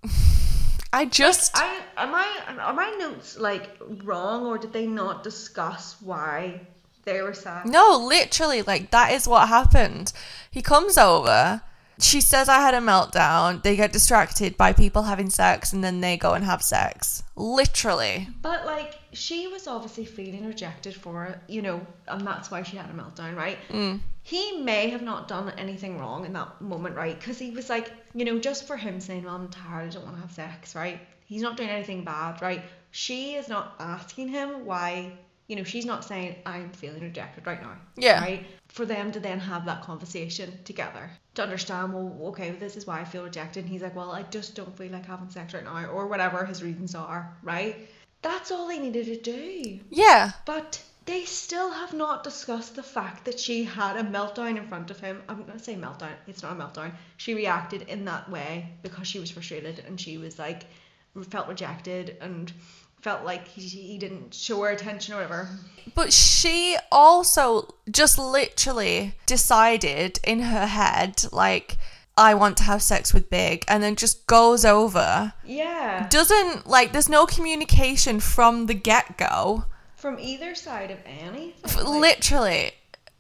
[0.93, 1.57] I just.
[1.57, 2.29] I am I
[2.61, 3.71] are my notes like
[4.05, 6.61] wrong or did they not discuss why
[7.05, 7.67] they were sad?
[7.67, 10.13] No, literally, like that is what happened.
[10.51, 11.63] He comes over.
[12.01, 13.63] She says I had a meltdown.
[13.63, 17.23] They get distracted by people having sex and then they go and have sex.
[17.37, 18.29] Literally.
[18.43, 22.77] But like she was obviously feeling rejected for it, you know, and that's why she
[22.77, 23.59] had a meltdown, right?
[23.69, 24.01] Mm.
[24.23, 27.19] He may have not done anything wrong in that moment, right?
[27.19, 29.89] Because he was like, you know, just for him saying, "Well, I'm tired.
[29.89, 31.01] I don't want to have sex," right?
[31.27, 32.63] He's not doing anything bad, right?
[32.91, 35.13] She is not asking him why.
[35.49, 37.77] You know, she's not saying I'm feeling rejected right now.
[37.97, 38.21] Yeah.
[38.21, 38.47] Right.
[38.73, 43.01] For them to then have that conversation together to understand, well, okay, this is why
[43.01, 43.65] I feel rejected.
[43.65, 46.45] And he's like, well, I just don't feel like having sex right now, or whatever
[46.45, 47.89] his reasons are, right?
[48.23, 49.81] That's all they needed to do.
[49.91, 50.31] Yeah.
[50.45, 54.91] But they still have not discussed the fact that she had a meltdown in front
[54.91, 55.23] of him.
[55.29, 56.13] I'm going to say meltdown.
[56.29, 56.93] It's not a meltdown.
[57.17, 60.67] She reacted in that way because she was frustrated and she was like,
[61.29, 62.53] felt rejected and
[63.01, 65.49] felt like he, he didn't show her attention or whatever.
[65.95, 71.79] But she also just literally decided in her head, like,
[72.17, 75.33] I want to have sex with Big, and then just goes over.
[75.45, 76.07] Yeah.
[76.11, 79.65] Doesn't, like, there's no communication from the get go.
[79.97, 81.55] From either side of Annie?
[81.65, 82.73] Like- Literally.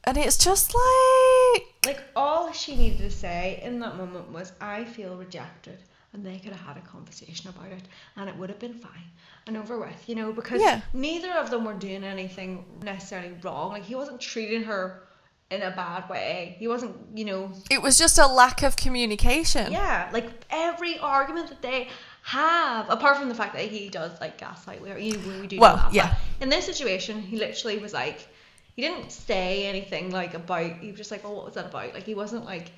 [0.04, 1.64] And it's just like.
[1.86, 5.78] Like all she needed to say in that moment was, "I feel rejected,"
[6.12, 7.82] and they could have had a conversation about it,
[8.16, 9.04] and it would have been fine
[9.46, 10.80] and over with, you know, because Yeah.
[10.92, 13.70] neither of them were doing anything necessarily wrong.
[13.72, 15.02] Like he wasn't treating her
[15.50, 16.56] in a bad way.
[16.58, 19.72] He wasn't, you know, It was just a lack of communication.
[19.72, 21.88] yeah, like every argument that they
[22.22, 25.76] have, apart from the fact that he does like gaslight, we, you, we do Well,
[25.76, 26.14] that, yeah.
[26.40, 28.28] in this situation, he literally was like,
[28.76, 30.70] he didn't say anything like about.
[30.78, 31.94] He was just like, oh, what was that about?
[31.94, 32.70] Like he wasn't like,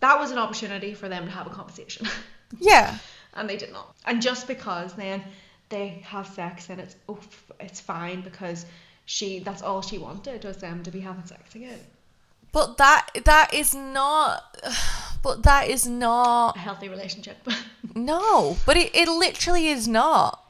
[0.00, 2.06] that was an opportunity for them to have a conversation,
[2.58, 2.98] Yeah.
[3.34, 3.94] and they did not.
[4.04, 5.22] And just because then
[5.68, 7.18] they have sex and it's oh,
[7.60, 8.66] it's fine because
[9.06, 11.78] she that's all she wanted was them to be having sex again.
[12.52, 14.58] But that that is not
[15.22, 17.36] but that is not A healthy relationship.
[17.94, 18.56] no.
[18.66, 20.44] But it, it literally is not.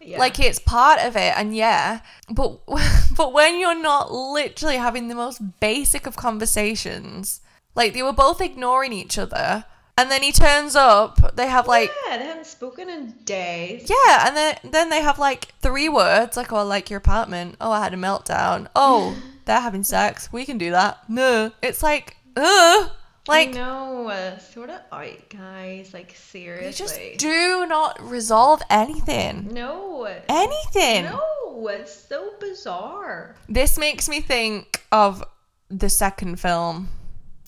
[0.00, 0.18] yeah.
[0.18, 2.00] Like it's part of it and yeah.
[2.30, 2.60] But
[3.16, 7.40] but when you're not literally having the most basic of conversations,
[7.74, 9.64] like they were both ignoring each other
[10.00, 13.88] and then he turns up, they have like yeah, they haven't spoken in days.
[13.90, 17.56] Yeah, and then then they have like three words like, "Oh, I like your apartment."
[17.60, 18.68] Oh, I had a meltdown.
[18.74, 20.32] Oh, they're having sex.
[20.32, 21.08] We can do that.
[21.08, 22.90] No, it's like Ugh.
[23.28, 25.92] Like, I know, uh, sort of out, guys.
[25.92, 26.72] Like they seriously.
[27.12, 29.48] just do not resolve anything.
[29.52, 30.08] no.
[30.28, 31.04] Anything.
[31.04, 33.36] No, it's so bizarre.
[33.48, 35.22] This makes me think of
[35.68, 36.88] the second film.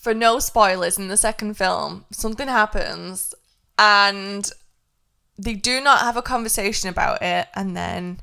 [0.03, 3.37] For no spoilers, in the second film, something happens
[3.79, 4.51] and
[5.39, 8.19] they do not have a conversation about it, and then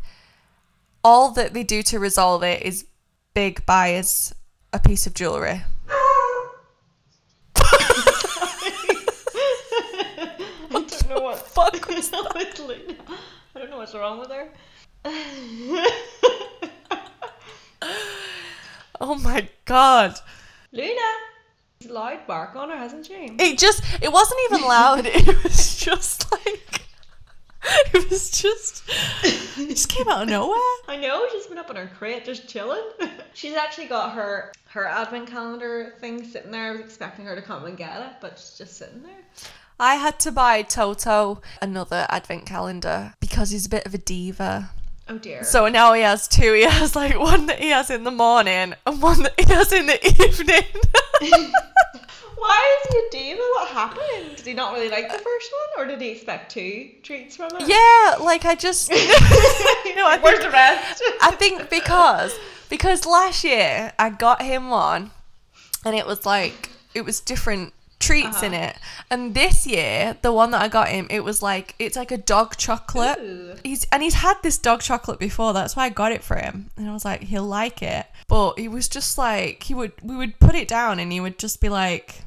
[1.05, 2.85] all that they do to resolve it is
[3.33, 4.33] Big buys
[4.73, 5.61] a piece of jewelry.
[5.87, 6.59] I
[10.71, 12.35] don't know what Fuck was that.
[12.35, 14.49] I don't know what's wrong with her.
[19.01, 20.19] Oh my god.
[20.73, 21.01] Luna,
[21.87, 23.13] loud bark on her, hasn't she?
[23.39, 25.05] It just it wasn't even loud.
[25.19, 26.81] It was just like
[27.93, 28.83] it was just
[29.23, 30.57] it just came out of nowhere.
[30.87, 32.83] I know she's been up in her crate just chilling.
[33.33, 36.69] she's actually got her her advent calendar thing sitting there.
[36.69, 39.23] I was expecting her to come and get it, but she's just sitting there.
[39.79, 44.71] I had to buy Toto another advent calendar because he's a bit of a diva.
[45.09, 45.43] Oh dear.
[45.43, 46.53] So now he has two.
[46.53, 49.71] He has like one that he has in the morning and one that he has
[49.73, 50.63] in the evening.
[52.37, 53.41] Why is he a diva?
[53.55, 54.37] What happened?
[54.37, 57.49] Did he not really like the first one, or did he expect two treats from
[57.55, 57.67] it?
[57.67, 58.89] yeah, like I just
[59.85, 61.03] you know, I Where's think, the rest?
[61.21, 62.33] I think because
[62.69, 65.11] because last year I got him one
[65.83, 67.73] and it was like it was different
[68.09, 68.65] treats in Uh-huh.
[68.65, 68.77] it.
[69.09, 72.17] And this year, the one that I got him, it was like it's like a
[72.17, 73.19] dog chocolate.
[73.19, 73.55] Ooh.
[73.63, 75.53] He's and he's had this dog chocolate before.
[75.53, 76.69] That's why I got it for him.
[76.77, 78.05] And I was like, he'll like it.
[78.27, 81.37] But he was just like he would we would put it down and he would
[81.39, 82.21] just be like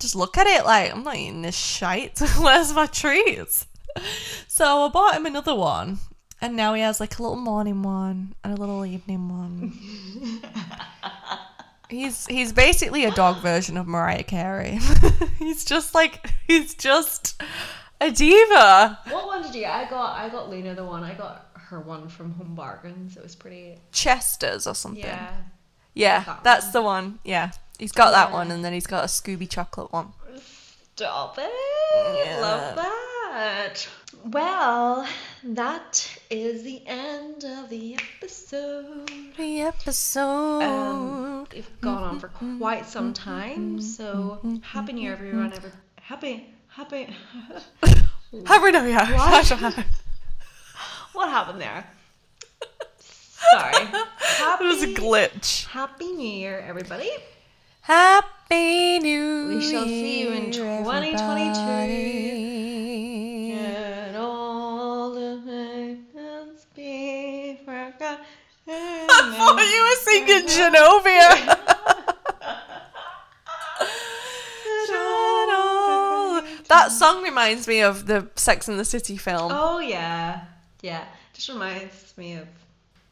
[0.00, 2.18] just look at it like I'm not eating this shite.
[2.40, 3.66] Where's my treats?
[4.48, 5.98] So I bought him another one.
[6.40, 10.40] And now he has like a little morning one and a little evening one.
[11.88, 14.78] he's he's basically a dog version of Mariah Carey.
[15.38, 17.40] he's just like he's just
[18.00, 18.98] a diva.
[19.08, 19.62] What one did you?
[19.62, 19.72] get?
[19.72, 21.02] I got I got Luna the one.
[21.02, 23.16] I got her one from Home Bargains.
[23.16, 23.78] It was pretty.
[23.92, 25.04] Chester's or something.
[25.04, 25.30] Yeah.
[25.94, 26.72] Yeah, That that's one.
[26.72, 27.18] the one.
[27.24, 27.50] Yeah.
[27.78, 30.12] He's got that one and then he's got a Scooby chocolate one.
[30.96, 31.50] Stop it!
[32.26, 32.38] Yeah.
[32.40, 33.88] Love that.
[34.24, 35.06] Well,
[35.42, 39.10] that is the end of the episode.
[39.36, 40.62] The episode.
[40.62, 45.52] Um, we've gone on for quite some time, so happy New Year, everyone!
[45.52, 47.08] Ever happy, happy.
[48.46, 49.04] Happy New Year.
[49.16, 49.48] What?
[51.12, 51.86] what happened there?
[52.98, 53.74] Sorry.
[53.86, 55.66] It Happy, was a glitch.
[55.66, 57.10] happy New Year, everybody.
[57.82, 59.46] Happy New Year.
[59.48, 61.20] We shall see you in 2022.
[61.22, 62.53] everybody.
[69.36, 71.58] Thought you were singing Genovia.
[76.68, 79.50] that song reminds me of the Sex and the City film.
[79.54, 80.44] Oh yeah,
[80.82, 81.04] yeah.
[81.32, 82.46] Just reminds me of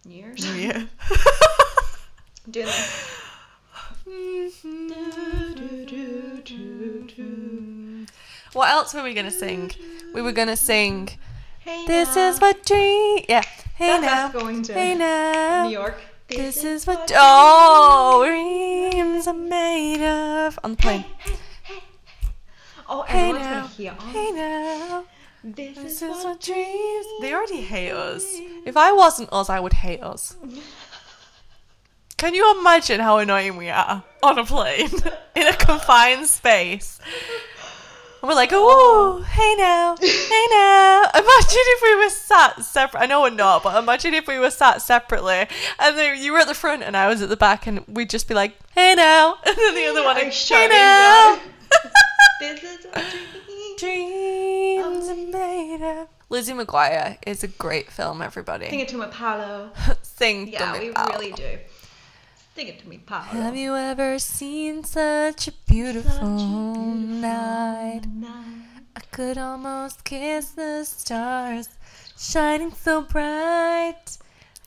[0.04, 0.44] New Year's.
[0.56, 0.82] Yeah.
[2.50, 2.88] Doing that.
[8.52, 9.70] What else were we gonna sing?
[10.14, 11.08] We were gonna sing.
[11.60, 12.28] Hey This now.
[12.28, 13.24] is what dream.
[13.28, 13.42] Yeah.
[13.76, 14.28] Hey That- now.
[14.28, 15.64] that's going to Hey now.
[15.66, 15.96] New York.
[16.34, 20.58] This is what oh dreams are made of.
[20.64, 21.04] On the plane.
[22.88, 23.54] Oh, Hey everyone's now.
[23.60, 23.96] gonna hear.
[23.98, 25.04] Oh, Hey now.
[25.44, 27.06] this, This is, is what what dreams.
[27.20, 28.24] They already hate us.
[28.64, 30.36] If I wasn't us, I would hate us.
[32.16, 34.90] Can you imagine how annoying we are on a plane
[35.34, 37.00] in a confined space?
[38.22, 41.10] And we're like, oh, hey now, hey now.
[41.12, 43.00] Imagine if we were sat separate.
[43.00, 45.48] I know we're not, but imagine if we were sat separately
[45.80, 48.08] and then you were at the front and I was at the back and we'd
[48.08, 49.38] just be like, hey now.
[49.44, 51.40] And then the other one, like, hey now.
[52.40, 53.80] This is what dreams.
[53.80, 56.08] Dreams are um, made of.
[56.28, 58.68] Lizzie McGuire is a great film, everybody.
[58.68, 59.70] Sing it to my Paolo.
[60.02, 61.58] Sing Yeah, we really do.
[62.54, 63.22] Sing it to me, Paolo.
[63.42, 68.02] Have you ever seen such a beautiful, night?
[68.94, 71.70] I could almost kiss the stars,
[72.18, 74.18] shining so bright.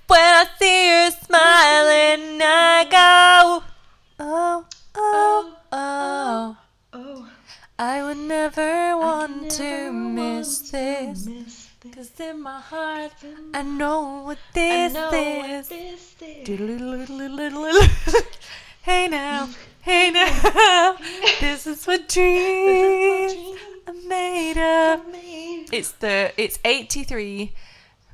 [0.08, 3.64] When I see you smiling, I go,
[4.20, 4.66] oh, oh,
[4.96, 4.96] oh.
[4.98, 6.58] Oh, oh,
[6.94, 7.30] oh, oh.
[7.78, 11.65] I would never want never to want miss to miss this.
[11.94, 13.12] Cause in my heart,
[13.54, 13.78] I mm.
[13.78, 15.70] know what I this know what is.
[15.70, 16.46] this is.
[18.82, 19.50] Hey now,
[19.82, 20.98] hey now,
[21.40, 23.34] this is what dreams
[23.88, 25.02] are made of.
[25.72, 27.52] It's the it's 83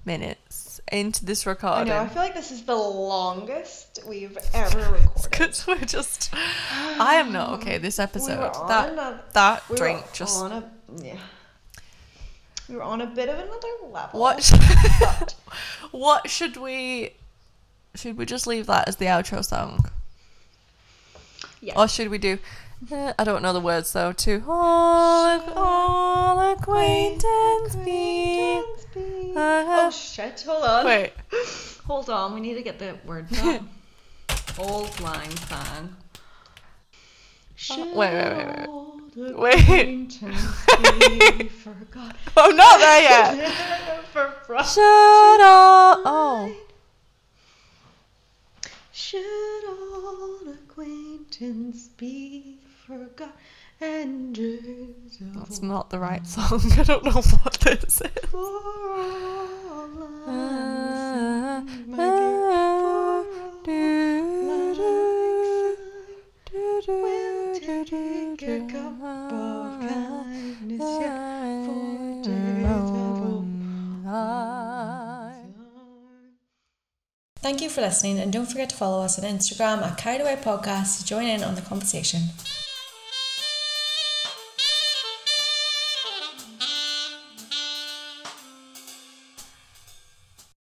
[0.06, 1.88] minutes, into this I recording.
[1.90, 2.00] know.
[2.00, 5.30] I feel like this is the longest we've ever recorded.
[5.30, 6.30] Because we're just.
[6.34, 8.40] I am not okay this episode.
[8.40, 10.42] we that a, that we drink just.
[10.42, 10.64] a
[11.02, 11.18] yeah.
[12.72, 14.18] We were on a bit of another level.
[14.22, 14.50] What?
[15.92, 17.12] what should we?
[17.96, 19.90] Should we just leave that as the outro song?
[21.60, 21.74] Yeah.
[21.76, 22.40] Or should we do?
[22.90, 24.14] uh, I don't know the words though.
[24.14, 28.64] To all, all acquaintance be.
[28.96, 30.42] oh shit!
[30.48, 30.86] Hold on.
[30.86, 31.12] Wait.
[31.88, 32.34] Hold on.
[32.34, 33.64] We need to get the words up.
[34.58, 35.98] Auld lang syne.
[37.70, 39.36] wait, wait, wait, wait, Wait.
[39.38, 40.20] wait.
[42.38, 43.52] I'm not there yet.
[44.66, 46.02] Should all.
[46.06, 46.56] Oh.
[48.94, 53.36] Should old acquaintance be forgot
[53.82, 54.38] and
[55.36, 56.62] That's not the right song.
[56.78, 58.12] I don't know what this is.
[58.30, 59.90] for all
[60.28, 62.08] Uh, lang
[63.66, 65.11] syne,
[66.88, 72.52] We'll take a cup of kindness yet for days
[77.40, 80.38] Thank you for listening, and don't forget to follow us on Instagram at Carried Away
[80.38, 82.22] Podcast to join in on the conversation.